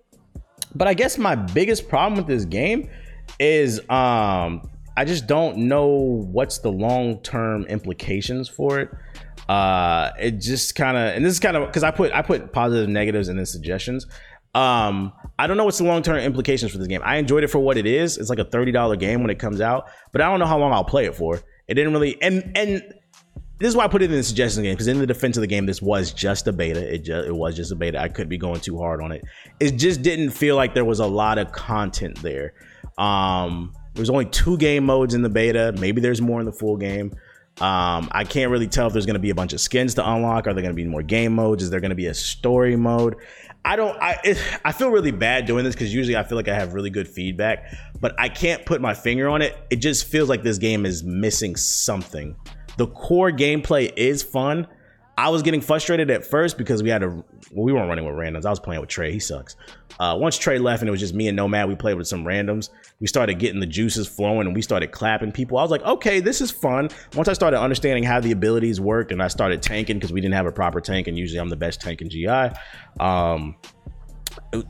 [0.73, 2.89] But I guess my biggest problem with this game
[3.39, 4.61] is um
[4.97, 5.88] I just don't know
[6.31, 8.89] what's the long term implications for it.
[9.49, 12.51] Uh, it just kind of, and this is kind of because I put I put
[12.53, 14.07] positive, negatives, and then suggestions.
[14.55, 17.01] Um, I don't know what's the long term implications for this game.
[17.03, 18.17] I enjoyed it for what it is.
[18.17, 20.57] It's like a thirty dollar game when it comes out, but I don't know how
[20.57, 21.41] long I'll play it for.
[21.67, 22.81] It didn't really, and and
[23.59, 25.41] this is why I put it in the suggestions game because in the defense of
[25.41, 26.93] the game, this was just a beta.
[26.93, 27.99] It just it was just a beta.
[27.99, 29.23] I could be going too hard on it.
[29.59, 32.53] It just didn't feel like there was a lot of content there.
[32.97, 35.73] Um, there's only two game modes in the beta.
[35.79, 37.12] Maybe there's more in the full game.
[37.62, 40.10] Um, I can't really tell if there's going to be a bunch of skins to
[40.10, 40.45] unlock.
[40.45, 41.63] Are there going to be more game modes?
[41.63, 43.15] Is there going to be a story mode?
[43.63, 43.97] I don't.
[44.01, 46.73] I it, I feel really bad doing this because usually I feel like I have
[46.73, 49.58] really good feedback, but I can't put my finger on it.
[49.69, 52.36] It just feels like this game is missing something.
[52.77, 54.67] The core gameplay is fun.
[55.17, 57.23] I was getting frustrated at first because we had to.
[57.51, 58.45] Well, we weren't running with randoms.
[58.45, 59.13] I was playing with Trey.
[59.13, 59.56] He sucks.
[59.97, 62.25] Uh, once Trey left and it was just me and Nomad, we played with some
[62.25, 62.69] randoms.
[62.99, 65.58] We started getting the juices flowing and we started clapping people.
[65.58, 66.89] I was like, okay, this is fun.
[67.15, 70.34] Once I started understanding how the abilities worked and I started tanking because we didn't
[70.34, 72.51] have a proper tank, and usually I'm the best tank in GI.
[72.99, 73.56] Um,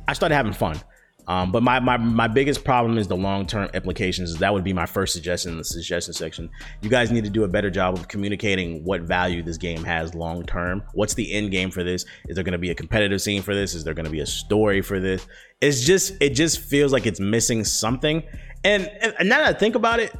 [0.07, 0.79] I started having fun.
[1.27, 4.35] Um, but my, my my biggest problem is the long term implications.
[4.37, 6.49] That would be my first suggestion in the suggestion section.
[6.81, 10.13] You guys need to do a better job of communicating what value this game has
[10.13, 10.83] long term.
[10.93, 12.05] What's the end game for this?
[12.27, 13.73] Is there going to be a competitive scene for this?
[13.73, 15.25] Is there going to be a story for this?
[15.61, 18.23] It's just it just feels like it's missing something.
[18.63, 20.11] And, and now that I think about it,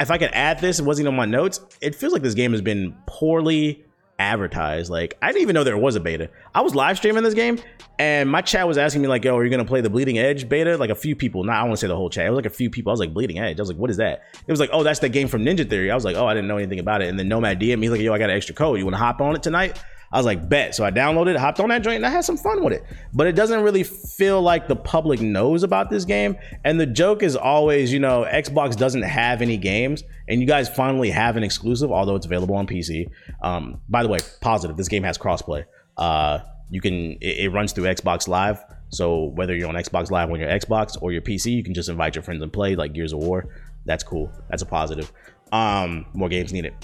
[0.00, 1.60] if I could add this, it wasn't on my notes.
[1.80, 3.85] It feels like this game has been poorly
[4.18, 4.90] advertised.
[4.90, 6.30] Like I didn't even know there was a beta.
[6.54, 7.58] I was live streaming this game,
[7.98, 10.48] and my chat was asking me like, "Yo, are you gonna play the Bleeding Edge
[10.48, 11.44] beta?" Like a few people.
[11.44, 12.26] Not I want to say the whole chat.
[12.26, 12.90] It was like a few people.
[12.90, 14.82] I was like, "Bleeding Edge." I was like, "What is that?" It was like, "Oh,
[14.82, 17.02] that's the game from Ninja Theory." I was like, "Oh, I didn't know anything about
[17.02, 18.78] it." And then Nomad DM me like, "Yo, I got an extra code.
[18.78, 20.74] You want to hop on it tonight?" I was like, bet.
[20.74, 22.84] So I downloaded it, hopped on that joint, and I had some fun with it.
[23.12, 26.36] But it doesn't really feel like the public knows about this game.
[26.64, 30.68] And the joke is always, you know, Xbox doesn't have any games, and you guys
[30.68, 33.10] finally have an exclusive, although it's available on PC.
[33.42, 35.64] Um, by the way, positive, this game has crossplay.
[35.96, 36.40] Uh,
[36.70, 38.62] you can it, it runs through Xbox Live.
[38.90, 41.88] So whether you're on Xbox Live on your Xbox or your PC, you can just
[41.88, 43.48] invite your friends and play like Gears of War.
[43.84, 44.32] That's cool.
[44.50, 45.12] That's a positive.
[45.52, 46.74] Um, more games needed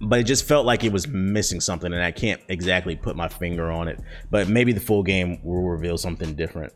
[0.00, 3.28] but it just felt like it was missing something and i can't exactly put my
[3.28, 6.72] finger on it but maybe the full game will reveal something different.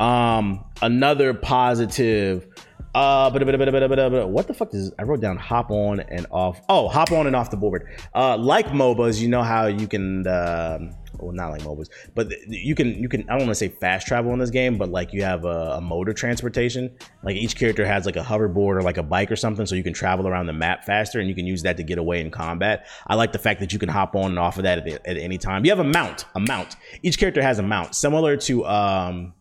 [0.00, 2.46] Um another positive
[2.94, 7.26] uh what the fuck is i wrote down hop on and off oh hop on
[7.26, 7.88] and off the board.
[8.14, 10.78] Uh like mobas you know how you can uh,
[11.18, 14.06] well not like mobiles but you can you can i don't want to say fast
[14.06, 16.94] travel in this game but like you have a, a, motor transportation.
[17.22, 19.82] Like each character has like a hoverboard or like a bike or something so you
[19.82, 22.30] can travel around the map faster and you can use that to get away in
[22.30, 22.86] combat.
[23.06, 25.16] I like the fact that you can hop on and off of that at, at
[25.16, 25.64] any time.
[25.64, 26.76] You have a mount a mount.
[27.02, 29.34] Each character has a mount similar to um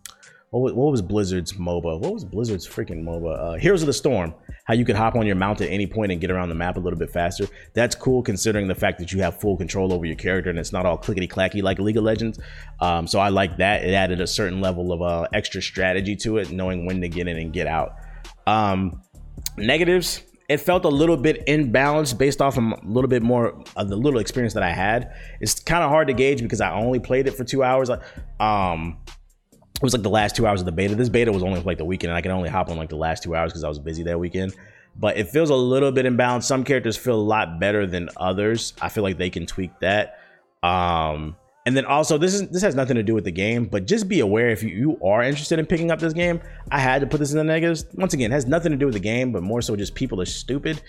[0.51, 1.99] what was, what was Blizzard's MOBA?
[1.99, 3.39] What was Blizzard's freaking MOBA?
[3.39, 4.33] Uh, Heroes of the Storm.
[4.63, 6.77] How you could hop on your mount at any point and get around the map
[6.77, 7.47] a little bit faster.
[7.73, 10.71] That's cool considering the fact that you have full control over your character and it's
[10.71, 12.39] not all clickety clacky like League of Legends.
[12.79, 13.83] Um, so I like that.
[13.83, 17.27] It added a certain level of uh, extra strategy to it, knowing when to get
[17.27, 17.95] in and get out.
[18.45, 19.01] Um,
[19.57, 20.23] negatives.
[20.49, 23.97] It felt a little bit imbalanced based off of a little bit more of the
[23.97, 25.13] little experience that I had.
[25.41, 27.89] It's kind of hard to gauge because I only played it for two hours.
[28.39, 28.99] Um,
[29.77, 30.95] it was like the last two hours of the beta.
[30.95, 32.95] This beta was only like the weekend, and I can only hop on like the
[32.95, 34.55] last two hours because I was busy that weekend.
[34.99, 36.43] But it feels a little bit imbalanced.
[36.43, 38.73] Some characters feel a lot better than others.
[38.81, 40.19] I feel like they can tweak that.
[40.63, 41.35] Um,
[41.67, 44.07] and then also, this is this has nothing to do with the game, but just
[44.07, 46.41] be aware if you, you are interested in picking up this game.
[46.71, 47.85] I had to put this in the negatives.
[47.93, 50.25] Once again, has nothing to do with the game, but more so just people are
[50.25, 50.81] stupid.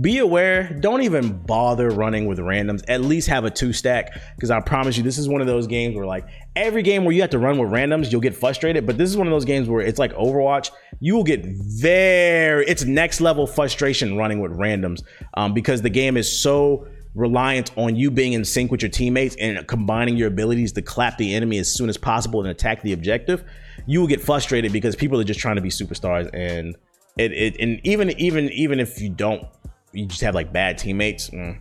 [0.00, 0.76] Be aware.
[0.80, 2.84] Don't even bother running with randoms.
[2.86, 5.66] At least have a two stack, because I promise you, this is one of those
[5.66, 8.86] games where like every game where you have to run with randoms, you'll get frustrated.
[8.86, 10.70] But this is one of those games where it's like Overwatch.
[11.00, 15.02] You will get very it's next level frustration running with randoms,
[15.34, 19.34] um, because the game is so reliant on you being in sync with your teammates
[19.36, 22.92] and combining your abilities to clap the enemy as soon as possible and attack the
[22.92, 23.42] objective,
[23.86, 26.76] you will get frustrated because people are just trying to be superstars and
[27.16, 29.42] it, it and even even even if you don't
[29.96, 31.58] you just have like bad teammates mm,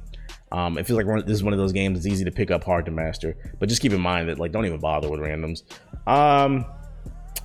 [0.51, 2.63] um, it feels like this is one of those games that's easy to pick up
[2.63, 5.63] hard to master but just keep in mind that like don't even bother with randoms
[6.07, 6.65] um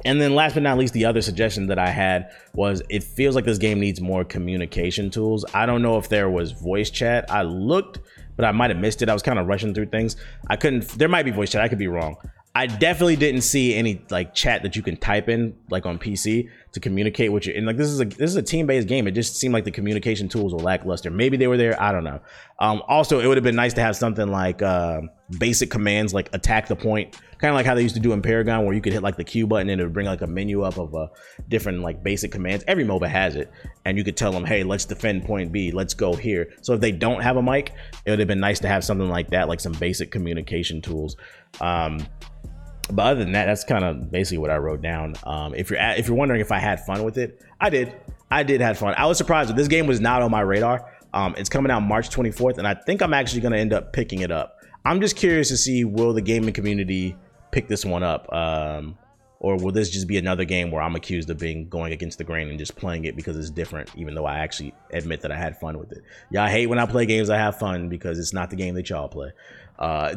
[0.05, 3.35] and then last but not least, the other suggestion that I had was it feels
[3.35, 5.45] like this game needs more communication tools.
[5.53, 7.31] I don't know if there was voice chat.
[7.31, 7.99] I looked,
[8.37, 9.09] but I might have missed it.
[9.09, 10.17] I was kind of rushing through things.
[10.49, 11.63] I couldn't, there might be voice chat.
[11.63, 12.17] I could be wrong.
[12.55, 16.51] I definitely didn't see any like chat that you can type in like on PC
[16.73, 17.55] to communicate with you.
[17.55, 19.07] And like this is a this is a team based game.
[19.09, 21.11] It just seemed like the communication tools were lackluster.
[21.11, 21.81] Maybe they were there.
[21.81, 22.21] I don't know.
[22.61, 25.01] Um, also, it would have been nice to have something like uh,
[25.39, 28.23] basic commands like attack the point, kind of like how they used to do in
[28.23, 30.27] Paragon, where you could hit like the Q button and it would bring like a
[30.27, 31.09] menu up of uh,
[31.49, 32.63] different like basic commands.
[32.69, 33.51] Every MOBA has it,
[33.85, 35.73] and you could tell them, hey, let's defend point B.
[35.73, 36.53] Let's go here.
[36.63, 37.73] So if they don't have a mic,
[38.05, 41.17] it would have been nice to have something like that, like some basic communication tools.
[41.61, 42.07] Um,
[42.93, 45.15] but other than that, that's kind of basically what I wrote down.
[45.25, 47.95] Um, if you're at, if you're wondering if I had fun with it, I did.
[48.31, 48.95] I did have fun.
[48.97, 50.89] I was surprised that this game was not on my radar.
[51.13, 53.93] Um, it's coming out March 24th, and I think I'm actually going to end up
[53.93, 54.59] picking it up.
[54.85, 57.17] I'm just curious to see will the gaming community
[57.51, 58.97] pick this one up, um,
[59.41, 62.25] or will this just be another game where I'm accused of being going against the
[62.25, 65.37] grain and just playing it because it's different, even though I actually admit that I
[65.37, 66.03] had fun with it.
[66.31, 68.89] Y'all hate when I play games I have fun because it's not the game that
[68.89, 69.33] y'all play.
[69.81, 70.15] Uh,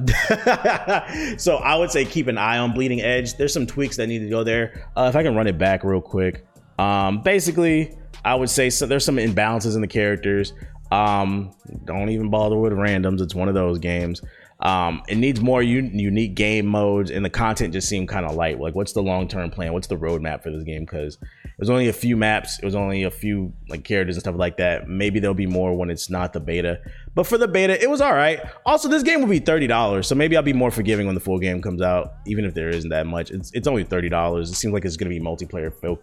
[1.37, 3.35] so I would say keep an eye on Bleeding Edge.
[3.35, 4.87] There's some tweaks that need to go there.
[4.95, 6.45] Uh, if I can run it back real quick.
[6.77, 7.95] Um, basically,
[8.25, 10.53] I would say so there's some imbalances in the characters.
[10.91, 11.55] Um,
[11.85, 13.21] don't even bother with randoms.
[13.21, 14.21] It's one of those games.
[14.59, 18.35] Um, it needs more un- unique game modes, and the content just seemed kind of
[18.35, 18.59] light.
[18.59, 19.73] Like, what's the long term plan?
[19.73, 20.85] What's the roadmap for this game?
[20.85, 24.21] Because it was only a few maps, it was only a few like characters and
[24.21, 24.87] stuff like that.
[24.87, 26.79] Maybe there'll be more when it's not the beta.
[27.15, 28.41] But for the beta, it was all right.
[28.65, 31.21] Also, this game will be thirty dollars, so maybe I'll be more forgiving when the
[31.21, 33.29] full game comes out, even if there isn't that much.
[33.31, 34.49] It's it's only thirty dollars.
[34.49, 35.99] It seems like it's gonna be multiplayer fo-.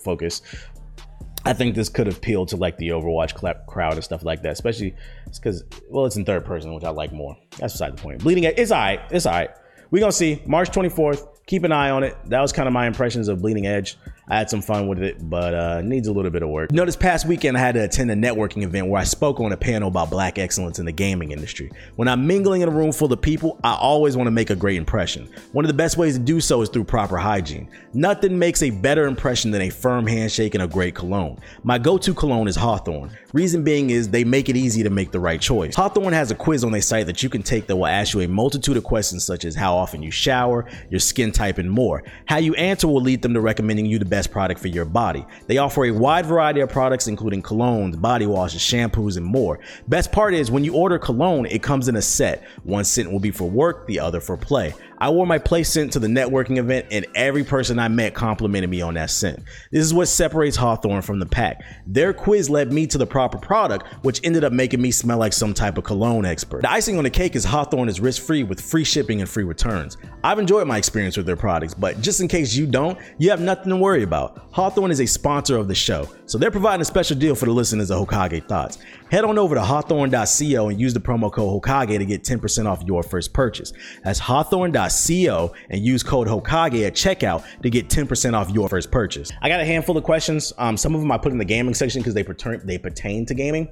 [1.45, 3.35] I think this could appeal to like the Overwatch
[3.67, 4.95] crowd and stuff like that, especially
[5.35, 7.37] because well, it's in third person, which I like more.
[7.59, 8.23] That's beside the point.
[8.23, 9.01] Bleeding Edge, it's alright.
[9.11, 9.51] It's alright.
[9.91, 11.27] We're gonna see March 24th.
[11.47, 12.17] Keep an eye on it.
[12.27, 13.97] That was kind of my impressions of Bleeding Edge.
[14.31, 16.71] I had some fun with it, but uh, needs a little bit of work.
[16.71, 19.41] You know, this past weekend I had to attend a networking event where I spoke
[19.41, 21.73] on a panel about black excellence in the gaming industry.
[21.97, 24.55] When I'm mingling in a room full of people, I always want to make a
[24.55, 25.29] great impression.
[25.51, 27.69] One of the best ways to do so is through proper hygiene.
[27.93, 31.37] Nothing makes a better impression than a firm handshake and a great cologne.
[31.65, 33.11] My go-to cologne is Hawthorne.
[33.33, 35.75] Reason being is they make it easy to make the right choice.
[35.75, 38.21] Hawthorne has a quiz on their site that you can take that will ask you
[38.21, 42.05] a multitude of questions such as how often you shower, your skin type, and more.
[42.27, 44.85] How you answer will lead them to recommending you the best best product for your
[44.85, 45.25] body.
[45.47, 49.61] They offer a wide variety of products, including colognes, body washes, shampoos, and more.
[49.89, 52.45] Best part is when you order cologne, it comes in a set.
[52.65, 54.75] One scent will be for work, the other for play.
[55.03, 58.69] I wore my play scent to the networking event, and every person I met complimented
[58.69, 59.43] me on that scent.
[59.73, 61.65] This is what separates Hawthorne from the pack.
[61.87, 65.33] Their quiz led me to the proper product, which ended up making me smell like
[65.33, 66.61] some type of cologne expert.
[66.61, 69.45] The icing on the cake is Hawthorne is risk free with free shipping and free
[69.45, 69.97] returns.
[70.23, 73.41] I've enjoyed my experience with their products, but just in case you don't, you have
[73.41, 74.49] nothing to worry about.
[74.53, 77.53] Hawthorne is a sponsor of the show, so they're providing a special deal for the
[77.53, 78.77] listeners of Hokage Thoughts.
[79.11, 82.83] Head on over to hawthorne.co and use the promo code Hokage to get 10% off
[82.85, 83.73] your first purchase.
[84.05, 89.31] That's hawthorne.co and use code Hokage at checkout to get 10% off your first purchase.
[89.43, 90.53] I got a handful of questions.
[90.59, 93.27] Um, some of them I put in the gaming section because they pertain they pertain
[93.27, 93.69] to gaming.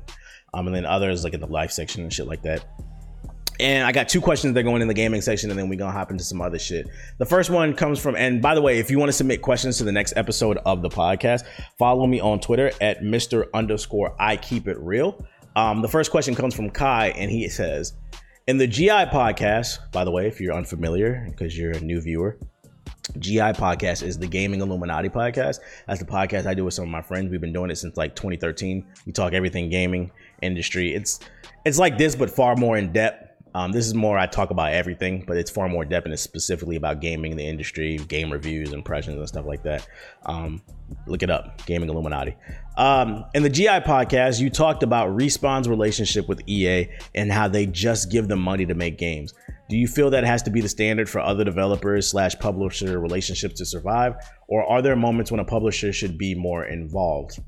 [0.54, 2.64] Um, and then others like in the life section and shit like that.
[3.60, 5.78] And I got two questions that are going in the gaming section, and then we're
[5.78, 6.88] gonna hop into some other shit.
[7.18, 9.78] The first one comes from, and by the way, if you want to submit questions
[9.78, 11.44] to the next episode of the podcast,
[11.76, 13.46] follow me on Twitter at Mr.
[13.54, 15.26] underscore I keep it real.
[15.56, 17.94] Um, the first question comes from Kai, and he says,
[18.48, 22.38] In the GI podcast, by the way, if you're unfamiliar, because you're a new viewer,
[23.18, 25.58] GI podcast is the Gaming Illuminati podcast.
[25.86, 27.30] That's the podcast I do with some of my friends.
[27.30, 28.86] We've been doing it since like 2013.
[29.04, 30.94] We talk everything gaming industry.
[30.94, 31.20] It's
[31.66, 33.27] it's like this, but far more in depth.
[33.54, 36.22] Um, this is more I talk about everything, but it's far more depth and it's
[36.22, 39.86] specifically about gaming, the industry, game reviews, impressions, and stuff like that.
[40.26, 40.62] Um,
[41.06, 42.36] look it up, Gaming Illuminati.
[42.76, 47.66] Um, in the GI podcast, you talked about Respawn's relationship with EA and how they
[47.66, 49.34] just give them money to make games.
[49.68, 53.56] Do you feel that has to be the standard for other developers slash publisher relationships
[53.58, 54.14] to survive,
[54.46, 57.38] or are there moments when a publisher should be more involved?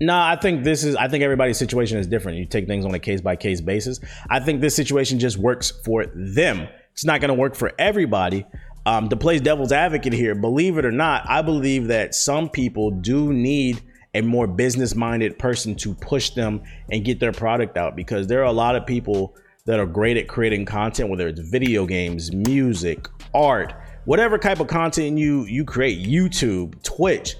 [0.00, 0.96] No, I think this is.
[0.96, 2.38] I think everybody's situation is different.
[2.38, 4.00] You take things on a case by case basis.
[4.28, 6.66] I think this situation just works for them.
[6.92, 8.44] It's not going to work for everybody.
[8.86, 12.90] Um, to play devil's advocate here, believe it or not, I believe that some people
[12.90, 13.80] do need
[14.14, 18.40] a more business minded person to push them and get their product out because there
[18.40, 19.34] are a lot of people
[19.64, 23.72] that are great at creating content, whether it's video games, music, art,
[24.04, 27.36] whatever type of content you you create, YouTube, Twitch,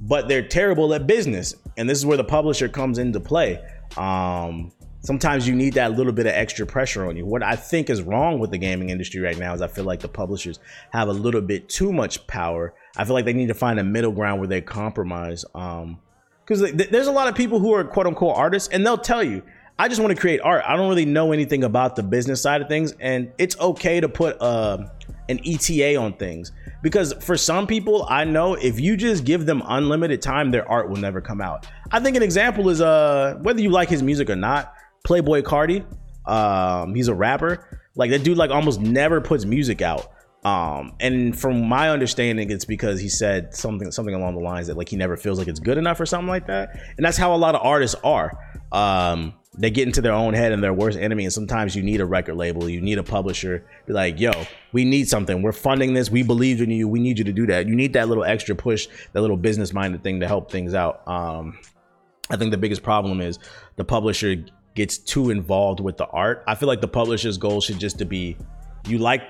[0.00, 3.62] but they're terrible at business and this is where the publisher comes into play.
[3.96, 7.24] Um, sometimes you need that little bit of extra pressure on you.
[7.24, 10.00] What I think is wrong with the gaming industry right now is I feel like
[10.00, 10.58] the publishers
[10.90, 12.74] have a little bit too much power.
[12.96, 15.44] I feel like they need to find a middle ground where they compromise.
[15.54, 16.00] Um,
[16.44, 19.22] because th- there's a lot of people who are quote unquote artists, and they'll tell
[19.22, 19.42] you,
[19.78, 20.64] I just want to create art.
[20.66, 24.08] I don't really know anything about the business side of things, and it's okay to
[24.08, 24.88] put uh,
[25.28, 26.52] an ETA on things
[26.82, 30.88] because for some people I know if you just give them unlimited time, their art
[30.88, 31.66] will never come out.
[31.90, 34.74] I think an example is uh whether you like his music or not,
[35.04, 35.84] Playboy Carti.
[36.26, 37.80] Um, he's a rapper.
[37.94, 40.12] Like that dude like almost never puts music out.
[40.44, 44.76] Um, and from my understanding, it's because he said something something along the lines that
[44.76, 46.78] like he never feels like it's good enough or something like that.
[46.96, 48.38] And that's how a lot of artists are.
[48.70, 51.24] Um, they get into their own head and their worst enemy.
[51.24, 54.30] And sometimes you need a record label, you need a publisher, be like, yo,
[54.72, 55.42] we need something.
[55.42, 56.10] We're funding this.
[56.10, 56.86] We believe in you.
[56.86, 57.66] We need you to do that.
[57.66, 61.06] You need that little extra push, that little business minded thing to help things out.
[61.08, 61.58] Um,
[62.30, 63.40] I think the biggest problem is
[63.76, 64.36] the publisher
[64.74, 66.44] gets too involved with the art.
[66.46, 68.36] I feel like the publisher's goal should just to be
[68.86, 69.22] you like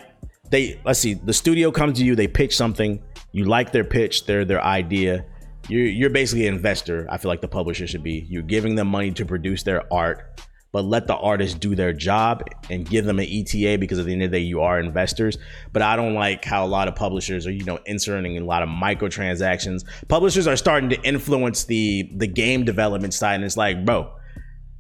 [0.50, 3.02] they let's see, the studio comes to you, they pitch something,
[3.32, 5.24] you like their pitch, their their idea
[5.68, 7.06] you're you're basically an investor.
[7.10, 8.26] I feel like the publisher should be.
[8.28, 10.40] You're giving them money to produce their art,
[10.72, 14.12] but let the artists do their job and give them an ETA because at the
[14.12, 15.38] end of the day, you are investors.
[15.72, 18.62] But I don't like how a lot of publishers are, you know, inserting a lot
[18.62, 19.84] of microtransactions.
[20.08, 24.12] Publishers are starting to influence the the game development side, and it's like, bro,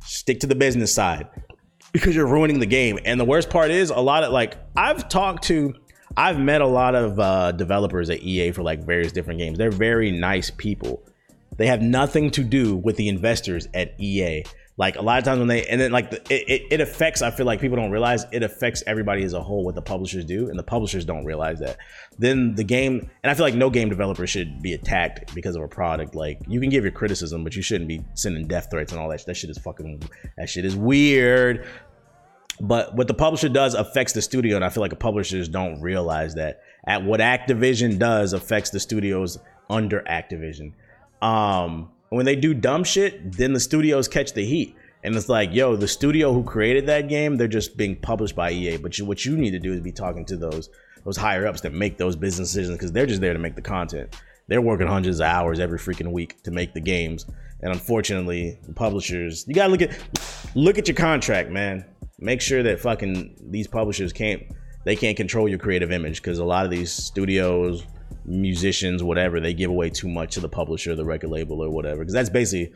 [0.04, 1.28] stick to the business side.
[1.92, 2.98] because you're ruining the game.
[3.04, 5.74] And the worst part is a lot of like I've talked to
[6.18, 9.56] I've met a lot of uh, developers at EA for like various different games.
[9.56, 11.00] They're very nice people.
[11.56, 14.42] They have nothing to do with the investors at EA.
[14.76, 17.22] Like a lot of times when they and then like the, it, it affects.
[17.22, 20.24] I feel like people don't realize it affects everybody as a whole what the publishers
[20.24, 21.78] do, and the publishers don't realize that.
[22.18, 25.62] Then the game, and I feel like no game developer should be attacked because of
[25.62, 26.16] a product.
[26.16, 29.08] Like you can give your criticism, but you shouldn't be sending death threats and all
[29.08, 29.24] that.
[29.26, 30.02] That shit is fucking.
[30.36, 31.66] That shit is weird.
[32.60, 36.34] But what the publisher does affects the studio, and I feel like publishers don't realize
[36.34, 36.62] that.
[36.86, 39.38] At what Activision does affects the studios
[39.68, 40.72] under Activision.
[41.22, 44.74] Um, when they do dumb shit, then the studios catch the heat.
[45.04, 48.50] And it's like, yo, the studio who created that game, they're just being published by
[48.50, 48.78] EA.
[48.78, 50.70] But you, what you need to do is be talking to those
[51.04, 53.62] those higher ups that make those business decisions because they're just there to make the
[53.62, 54.14] content.
[54.48, 57.24] They're working hundreds of hours every freaking week to make the games.
[57.60, 59.96] And unfortunately, the publishers, you gotta look at
[60.54, 61.84] look at your contract, man.
[62.18, 64.42] Make sure that fucking these publishers can't
[64.84, 67.84] they can't control your creative image because a lot of these studios
[68.24, 72.00] musicians, whatever, they give away too much to the publisher, the record label, or whatever.
[72.00, 72.72] Because that's basically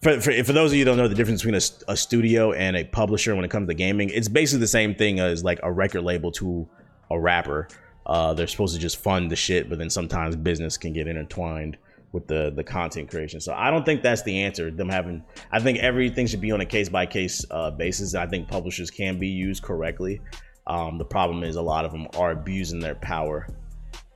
[0.00, 2.76] for, for, for, those of you don't know the difference between a, a, studio and
[2.76, 5.72] a publisher when it comes to gaming, it's basically the same thing as like a
[5.72, 6.68] record label to
[7.10, 7.68] a rapper.
[8.06, 11.76] Uh, they're supposed to just fund the shit, but then sometimes business can get intertwined
[12.12, 13.40] with the the content creation.
[13.40, 14.70] So I don't think that's the answer.
[14.70, 17.44] Them having, I think everything should be on a case by case
[17.76, 18.14] basis.
[18.14, 20.20] I think publishers can be used correctly.
[20.66, 23.46] Um, the problem is a lot of them are abusing their power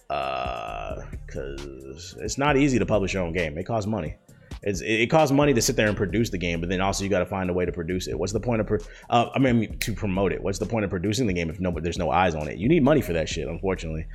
[0.08, 3.56] because uh, it's not easy to publish your own game.
[3.56, 4.16] It costs money.
[4.62, 7.10] It's, it costs money to sit there and produce the game, but then also you
[7.10, 8.16] got to find a way to produce it.
[8.16, 8.78] What's the point of, pro-
[9.10, 10.42] uh, I mean, to promote it?
[10.42, 12.58] What's the point of producing the game if no, there's no eyes on it?
[12.58, 14.06] You need money for that shit, unfortunately.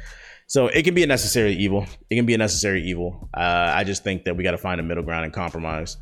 [0.48, 1.86] So it can be a necessary evil.
[2.10, 3.30] It can be a necessary evil.
[3.34, 5.98] Uh, I just think that we got to find a middle ground and compromise.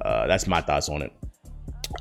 [0.00, 1.12] Uh, that's my thoughts on it.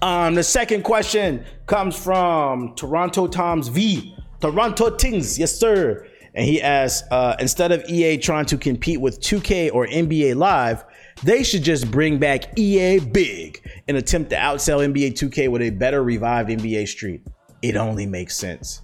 [0.01, 4.15] Um, the second question comes from Toronto Toms V.
[4.39, 6.07] Toronto Tings, yes sir.
[6.35, 10.83] And he asks, uh, instead of EA trying to compete with 2K or NBA Live,
[11.23, 15.69] they should just bring back EA Big and attempt to outsell NBA 2K with a
[15.69, 17.21] better revived NBA Street.
[17.61, 18.81] It only makes sense.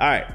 [0.00, 0.26] All right,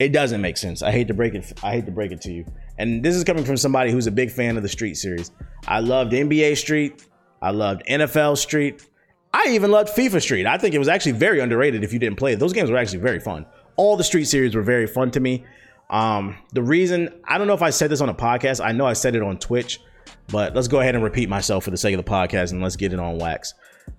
[0.00, 0.82] it doesn't make sense.
[0.82, 1.52] I hate to break it.
[1.62, 2.46] I hate to break it to you.
[2.78, 5.30] And this is coming from somebody who's a big fan of the Street series.
[5.68, 7.06] I loved NBA Street.
[7.42, 8.88] I loved NFL Street.
[9.34, 10.46] I even loved FIFA Street.
[10.46, 12.38] I think it was actually very underrated if you didn't play it.
[12.38, 13.44] Those games were actually very fun.
[13.76, 15.44] All the Street series were very fun to me.
[15.90, 18.86] Um, the reason I don't know if I said this on a podcast, I know
[18.86, 19.80] I said it on Twitch,
[20.28, 22.76] but let's go ahead and repeat myself for the sake of the podcast and let's
[22.76, 23.52] get it on wax.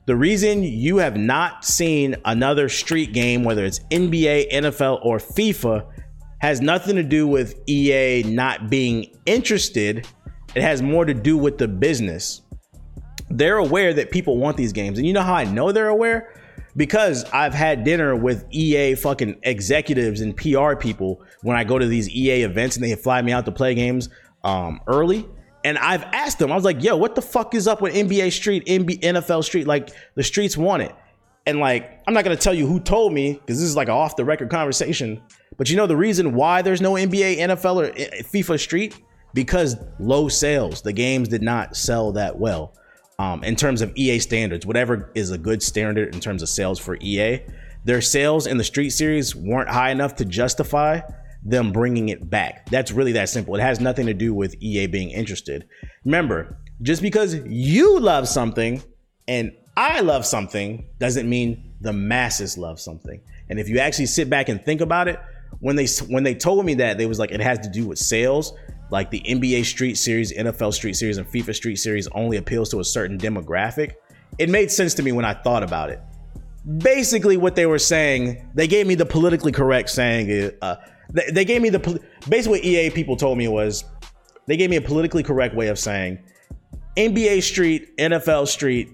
[0.06, 5.86] The reason you have not seen another street game, whether it's NBA, NFL, or FIFA,
[6.40, 10.08] has nothing to do with EA not being interested.
[10.56, 12.42] It has more to do with the business.
[13.30, 14.98] They're aware that people want these games.
[14.98, 16.34] And you know how I know they're aware?
[16.76, 21.86] because I've had dinner with EA fucking executives and PR people when I go to
[21.86, 24.10] these EA events and they fly me out to play games
[24.44, 25.28] um, early.
[25.64, 28.32] And I've asked them, I was like, yo, what the fuck is up with NBA
[28.32, 29.68] Street, NBA, NFL Street?
[29.68, 30.96] Like, the streets want it.
[31.46, 33.94] And like, I'm not gonna tell you who told me because this is like an
[33.94, 35.22] off the record conversation.
[35.58, 39.02] But you know the reason why there's no NBA, NFL, or eh, FIFA Street?
[39.34, 40.82] Because low sales.
[40.82, 42.74] The games did not sell that well
[43.18, 46.80] um, in terms of EA standards, whatever is a good standard in terms of sales
[46.80, 47.40] for EA,
[47.86, 51.02] their sales in the Street Series weren't high enough to justify
[51.44, 52.70] them bringing it back.
[52.70, 53.56] That's really that simple.
[53.56, 55.68] It has nothing to do with EA being interested.
[56.06, 58.84] Remember, just because you love something
[59.28, 63.22] and I love something doesn't mean the masses love something.
[63.50, 65.20] And if you actually sit back and think about it,
[65.60, 68.00] when they when they told me that, they was like it has to do with
[68.00, 68.54] sales
[68.92, 72.80] like the NBA Street Series, NFL Street Series, and FIFA Street Series only appeals to
[72.80, 73.94] a certain demographic,
[74.38, 76.02] it made sense to me when I thought about it.
[76.78, 80.52] Basically, what they were saying, they gave me the politically correct saying.
[80.62, 80.76] Uh,
[81.14, 81.80] they, they gave me the
[82.30, 83.84] basically what EA people told me was
[84.48, 86.20] they gave me a politically correct way of saying
[86.98, 88.90] NBA Street, NFL Street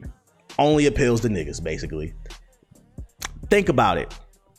[0.59, 1.63] only appeals to niggas.
[1.63, 2.13] Basically,
[3.49, 4.13] think about it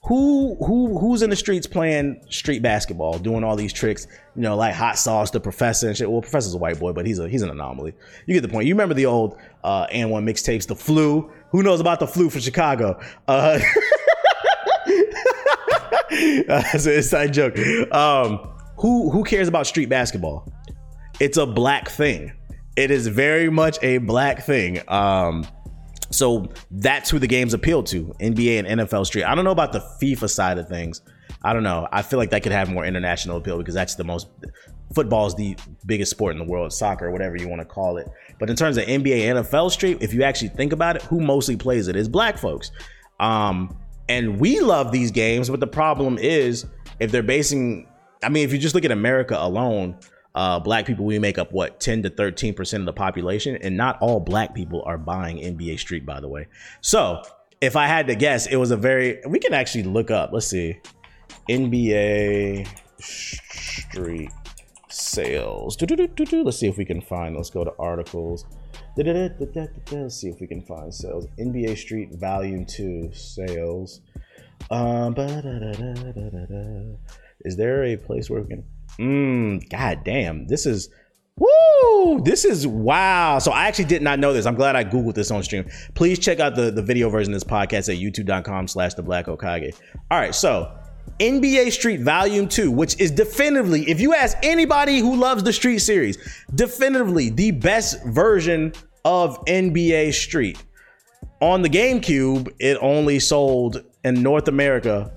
[0.09, 4.57] who who who's in the streets playing street basketball, doing all these tricks, you know,
[4.57, 6.11] like hot sauce, the professor and shit.
[6.11, 7.93] Well, professor's a white boy, but he's a he's an anomaly.
[8.27, 8.67] You get the point.
[8.67, 11.31] You remember the old uh AND1 mixtapes, the flu.
[11.51, 12.99] Who knows about the flu for Chicago?
[13.27, 13.59] Uh,
[16.47, 17.59] that's an inside joke.
[17.93, 18.39] Um,
[18.77, 20.53] who who cares about street basketball?
[21.21, 22.33] It's a black thing.
[22.77, 24.81] It is very much a black thing.
[24.89, 25.47] Um,
[26.11, 29.25] so that's who the games appeal to NBA and NFL Street.
[29.25, 31.03] I don't know about the FIFA side of things.
[31.43, 31.87] I don't know.
[31.93, 34.29] I feel like that could have more international appeal because that's the most
[34.95, 35.57] football is the
[35.87, 38.09] biggest sport in the world, soccer, whatever you want to call it.
[38.39, 41.57] But in terms of NBA NFL Street, if you actually think about it, who mostly
[41.57, 42.71] plays it is black folks.
[43.21, 43.77] Um,
[44.09, 46.67] and we love these games, but the problem is
[47.01, 47.89] if they're basing,
[48.23, 49.99] I mean, if you just look at America alone,
[50.35, 53.77] uh, black people we make up what 10 to 13 percent of the population, and
[53.77, 56.47] not all black people are buying NBA Street, by the way.
[56.81, 57.23] So
[57.61, 59.21] if I had to guess, it was a very.
[59.27, 60.31] We can actually look up.
[60.33, 60.81] Let's see,
[61.49, 62.69] NBA
[63.01, 64.31] Street
[64.89, 65.77] sales.
[65.81, 67.37] Let's see if we can find.
[67.37, 68.45] Let's go to articles.
[68.99, 71.27] Let's see if we can find sales.
[71.39, 74.01] NBA Street Volume Two sales.
[74.71, 75.15] Um,
[77.45, 78.65] is there a place where we can?
[78.99, 79.71] Mmm.
[79.71, 80.49] God damn.
[80.49, 80.91] This is.
[81.37, 82.21] Woo!
[82.25, 83.39] This is wow.
[83.39, 84.45] So I actually did not know this.
[84.47, 85.71] I'm glad I Googled this on stream.
[85.95, 89.27] Please check out the, the video version of this podcast at youtube.com slash the black
[89.27, 89.77] Hokage.
[90.11, 90.77] All right, so
[91.21, 95.79] NBA Street Volume 2, which is definitively, if you ask anybody who loves the Street
[95.79, 96.19] series,
[96.55, 98.73] definitively the best version
[99.05, 100.63] of NBA Street.
[101.41, 105.13] On the GameCube, it only sold in North America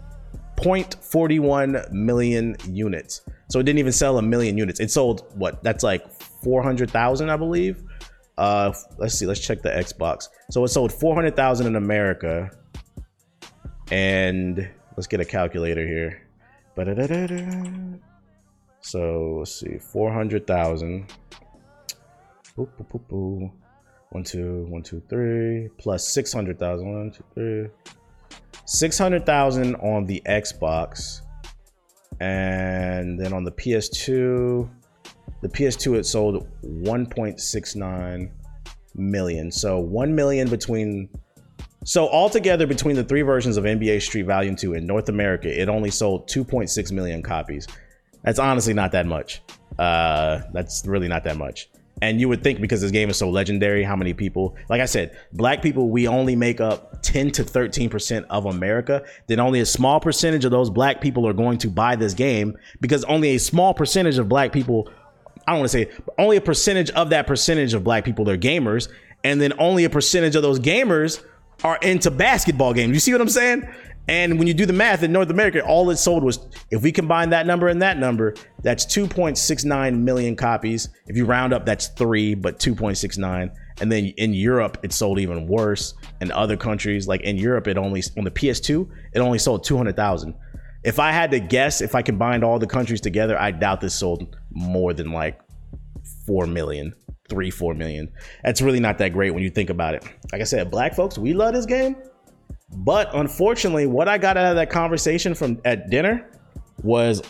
[0.57, 3.21] 0.41 million units.
[3.49, 4.79] So it didn't even sell a million units.
[4.79, 5.63] It sold what?
[5.63, 6.09] That's like
[6.43, 7.83] 400,000, I believe.
[8.37, 9.25] Uh, let's see.
[9.25, 10.29] Let's check the Xbox.
[10.49, 12.49] So it sold 400,000 in America,
[13.91, 16.27] and let's get a calculator here.
[18.81, 21.11] So let's see, 400,000.
[24.11, 26.85] One, two, one, two, three, plus 600,000.
[26.85, 27.67] One, two, three.
[28.65, 31.21] 600,000 on the Xbox.
[32.19, 34.69] And then on the PS2,
[35.41, 38.31] the PS2 it sold 1.69
[38.95, 39.51] million.
[39.51, 41.09] So 1 million between
[41.83, 45.67] so altogether between the three versions of NBA Street Volume 2 in North America, it
[45.67, 47.67] only sold 2.6 million copies.
[48.23, 49.41] That's honestly not that much.
[49.79, 51.69] Uh, that's really not that much.
[52.01, 54.85] And you would think because this game is so legendary, how many people, like I
[54.85, 59.03] said, black people, we only make up 10 to 13% of America.
[59.27, 62.57] Then only a small percentage of those black people are going to buy this game
[62.79, 64.89] because only a small percentage of black people,
[65.47, 68.37] I don't want to say, only a percentage of that percentage of black people, they're
[68.37, 68.89] gamers.
[69.23, 71.23] And then only a percentage of those gamers
[71.63, 72.93] are into basketball games.
[72.93, 73.67] You see what I'm saying?
[74.07, 76.39] And when you do the math in North America, all it sold was,
[76.71, 80.89] if we combine that number and that number, that's 2.69 million copies.
[81.07, 83.53] If you round up, that's three, but 2.69.
[83.79, 85.93] And then in Europe, it sold even worse.
[86.19, 90.35] In other countries, like in Europe, it only, on the PS2, it only sold 200,000.
[90.83, 93.93] If I had to guess, if I combined all the countries together, I doubt this
[93.93, 95.39] sold more than like
[96.25, 96.93] 4 million,
[97.29, 98.11] 3, 4 million.
[98.43, 100.03] That's really not that great when you think about it.
[100.31, 101.95] Like I said, black folks, we love this game
[102.73, 106.29] but unfortunately, what I got out of that conversation from at dinner
[106.83, 107.21] was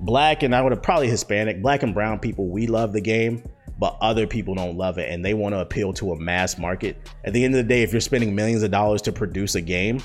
[0.00, 3.42] black and I would have probably Hispanic, black and brown people, we love the game,
[3.78, 6.96] but other people don't love it and they want to appeal to a mass market.
[7.24, 9.60] At the end of the day, if you're spending millions of dollars to produce a
[9.60, 10.00] game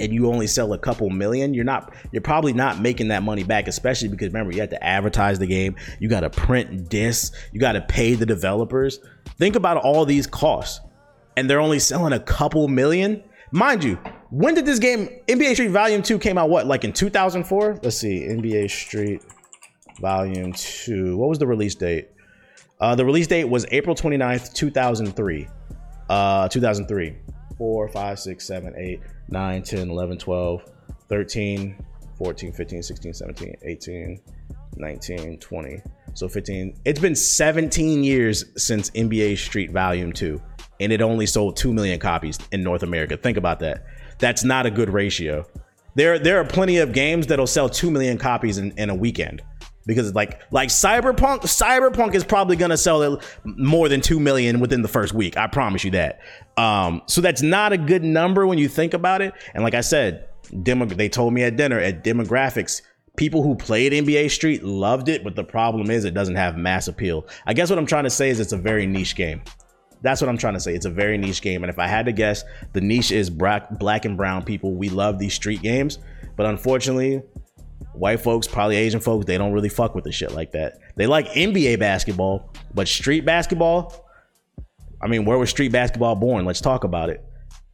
[0.00, 3.44] and you only sell a couple million, you're not you're probably not making that money
[3.44, 7.36] back, especially because remember, you have to advertise the game, you got to print discs,
[7.52, 9.00] you got to pay the developers.
[9.38, 10.80] Think about all these costs.
[11.38, 13.22] And they're only selling a couple million
[13.52, 13.94] Mind you,
[14.30, 16.66] when did this game NBA Street Volume 2 came out what?
[16.66, 17.80] Like in 2004?
[17.82, 18.26] Let's see.
[18.28, 19.22] NBA Street
[20.00, 21.16] Volume 2.
[21.16, 22.10] What was the release date?
[22.80, 25.48] Uh, the release date was April 29th, 2003.
[26.08, 27.16] Uh, 2003.
[27.56, 30.62] 4, 5, 6, 7, 8, 9, 10, 11, 12,
[31.08, 31.84] 13,
[32.18, 34.20] 14, 15, 16, 17, 18,
[34.76, 35.82] 19, 20.
[36.14, 36.80] So 15.
[36.84, 40.40] It's been 17 years since NBA Street Volume 2
[40.80, 43.16] and it only sold 2 million copies in North America.
[43.16, 43.84] Think about that.
[44.18, 45.46] That's not a good ratio.
[45.94, 49.42] There, there are plenty of games that'll sell 2 million copies in, in a weekend
[49.86, 54.82] because like like cyberpunk cyberpunk is probably going to sell more than 2 million within
[54.82, 56.20] the first week i promise you that
[56.56, 59.80] um, so that's not a good number when you think about it and like i
[59.80, 60.28] said
[60.62, 62.82] demo, they told me at dinner at demographics
[63.16, 66.88] people who played nba street loved it but the problem is it doesn't have mass
[66.88, 69.40] appeal i guess what i'm trying to say is it's a very niche game
[70.02, 70.74] that's what I'm trying to say.
[70.74, 71.64] It's a very niche game.
[71.64, 74.74] And if I had to guess, the niche is black, black and brown people.
[74.74, 75.98] We love these street games.
[76.36, 77.22] But unfortunately,
[77.94, 80.78] white folks, probably Asian folks, they don't really fuck with the shit like that.
[80.96, 84.04] They like NBA basketball, but street basketball,
[85.02, 86.44] I mean, where was street basketball born?
[86.44, 87.24] Let's talk about it.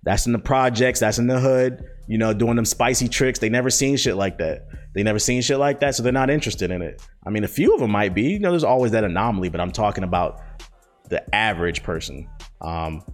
[0.05, 3.39] That's in the projects, that's in the hood, you know, doing them spicy tricks.
[3.39, 4.67] They never seen shit like that.
[4.95, 7.01] They never seen shit like that, so they're not interested in it.
[7.25, 8.23] I mean, a few of them might be.
[8.23, 10.41] You know, there's always that anomaly, but I'm talking about
[11.13, 12.27] the average person.
[12.63, 13.05] Um,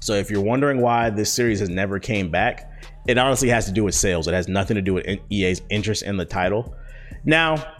[0.00, 2.70] so if you're wondering why this series has never came back,
[3.08, 4.28] it honestly has to do with sales.
[4.28, 6.76] It has nothing to do with EA's interest in the title.
[7.24, 7.72] Now,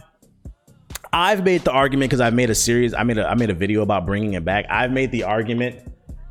[1.13, 2.93] I've made the argument because I've made a series.
[2.93, 4.65] I made a I made a video about bringing it back.
[4.69, 5.79] I've made the argument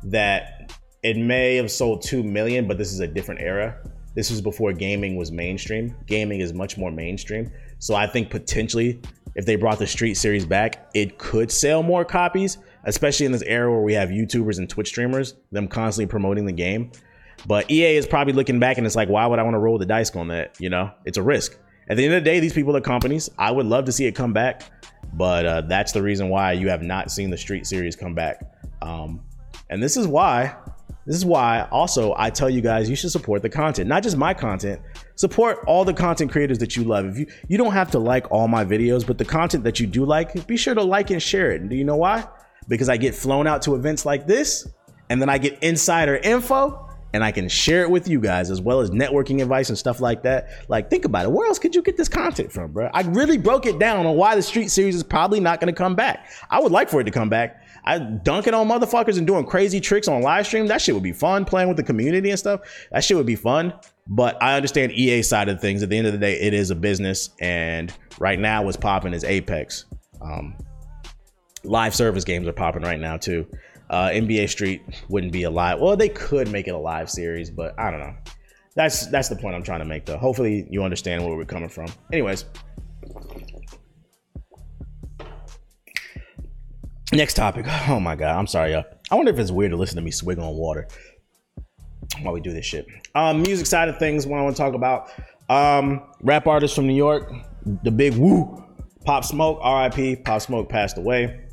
[0.03, 3.75] that it may have sold 2 million, but this is a different era.
[4.13, 5.95] This was before gaming was mainstream.
[6.05, 7.51] Gaming is much more mainstream.
[7.79, 9.01] So I think potentially
[9.37, 12.57] if they brought the Street Series back, it could sell more copies,
[12.87, 16.53] especially in this era where we have YouTubers and Twitch streamers, them constantly promoting the
[16.53, 16.91] game.
[17.45, 19.77] But EA is probably looking back and it's like, why would I want to roll
[19.77, 20.55] the dice on that?
[20.59, 21.57] You know, it's a risk.
[21.89, 23.29] At the end of the day, these people are companies.
[23.37, 24.63] I would love to see it come back,
[25.13, 28.41] but uh, that's the reason why you have not seen the Street Series come back.
[28.81, 29.21] Um,
[29.69, 30.55] and this is why
[31.05, 34.17] this is why also I tell you guys you should support the content, not just
[34.17, 34.81] my content.
[35.15, 37.05] Support all the content creators that you love.
[37.05, 39.87] If you you don't have to like all my videos, but the content that you
[39.87, 41.61] do like, be sure to like and share it.
[41.61, 42.25] And do you know why?
[42.67, 44.67] Because I get flown out to events like this,
[45.09, 48.61] and then I get insider info and I can share it with you guys as
[48.61, 50.49] well as networking advice and stuff like that.
[50.67, 51.31] Like, think about it.
[51.31, 52.89] Where else could you get this content from, bro?
[52.93, 55.77] I really broke it down on why the Street Series is probably not going to
[55.77, 56.29] come back.
[56.49, 57.63] I would like for it to come back.
[57.85, 60.67] I dunking on motherfuckers and doing crazy tricks on live stream.
[60.67, 61.45] That shit would be fun.
[61.45, 62.61] Playing with the community and stuff.
[62.91, 63.73] That shit would be fun.
[64.07, 65.83] But I understand EA side of things.
[65.83, 69.13] At the end of the day, it is a business, and right now, what's popping
[69.13, 69.85] is Apex.
[70.21, 70.55] Um,
[71.67, 73.45] live service games are popping right now too.
[73.89, 75.79] Uh, NBA Street wouldn't be a live.
[75.79, 78.15] Well, they could make it a live series, but I don't know.
[78.75, 80.17] That's that's the point I'm trying to make, though.
[80.17, 81.87] Hopefully, you understand where we're coming from.
[82.11, 82.45] Anyways,
[87.13, 87.65] next topic.
[87.89, 88.85] Oh my god, I'm sorry, y'all.
[89.09, 90.87] I wonder if it's weird to listen to me swig on water
[92.21, 92.85] while we do this shit.
[93.15, 94.27] Um, music side of things.
[94.27, 95.09] What I want to talk about.
[95.49, 97.31] Um, rap artist from New York,
[97.83, 98.63] the big woo,
[99.05, 99.59] Pop Smoke.
[99.61, 100.17] R.I.P.
[100.17, 101.46] Pop Smoke passed away.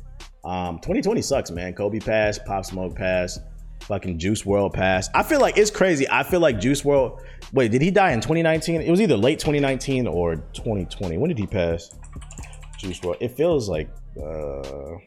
[0.45, 1.73] Um, 2020 sucks, man.
[1.73, 3.41] Kobe passed, Pop Smoke passed,
[3.81, 5.11] fucking Juice WRLD passed.
[5.15, 6.07] I feel like it's crazy.
[6.09, 7.19] I feel like Juice WRLD.
[7.53, 8.81] Wait, did he die in 2019?
[8.81, 11.17] It was either late 2019 or 2020.
[11.17, 11.89] When did he pass?
[12.77, 13.17] Juice WRLD.
[13.21, 13.89] It feels like.
[14.21, 14.97] Uh,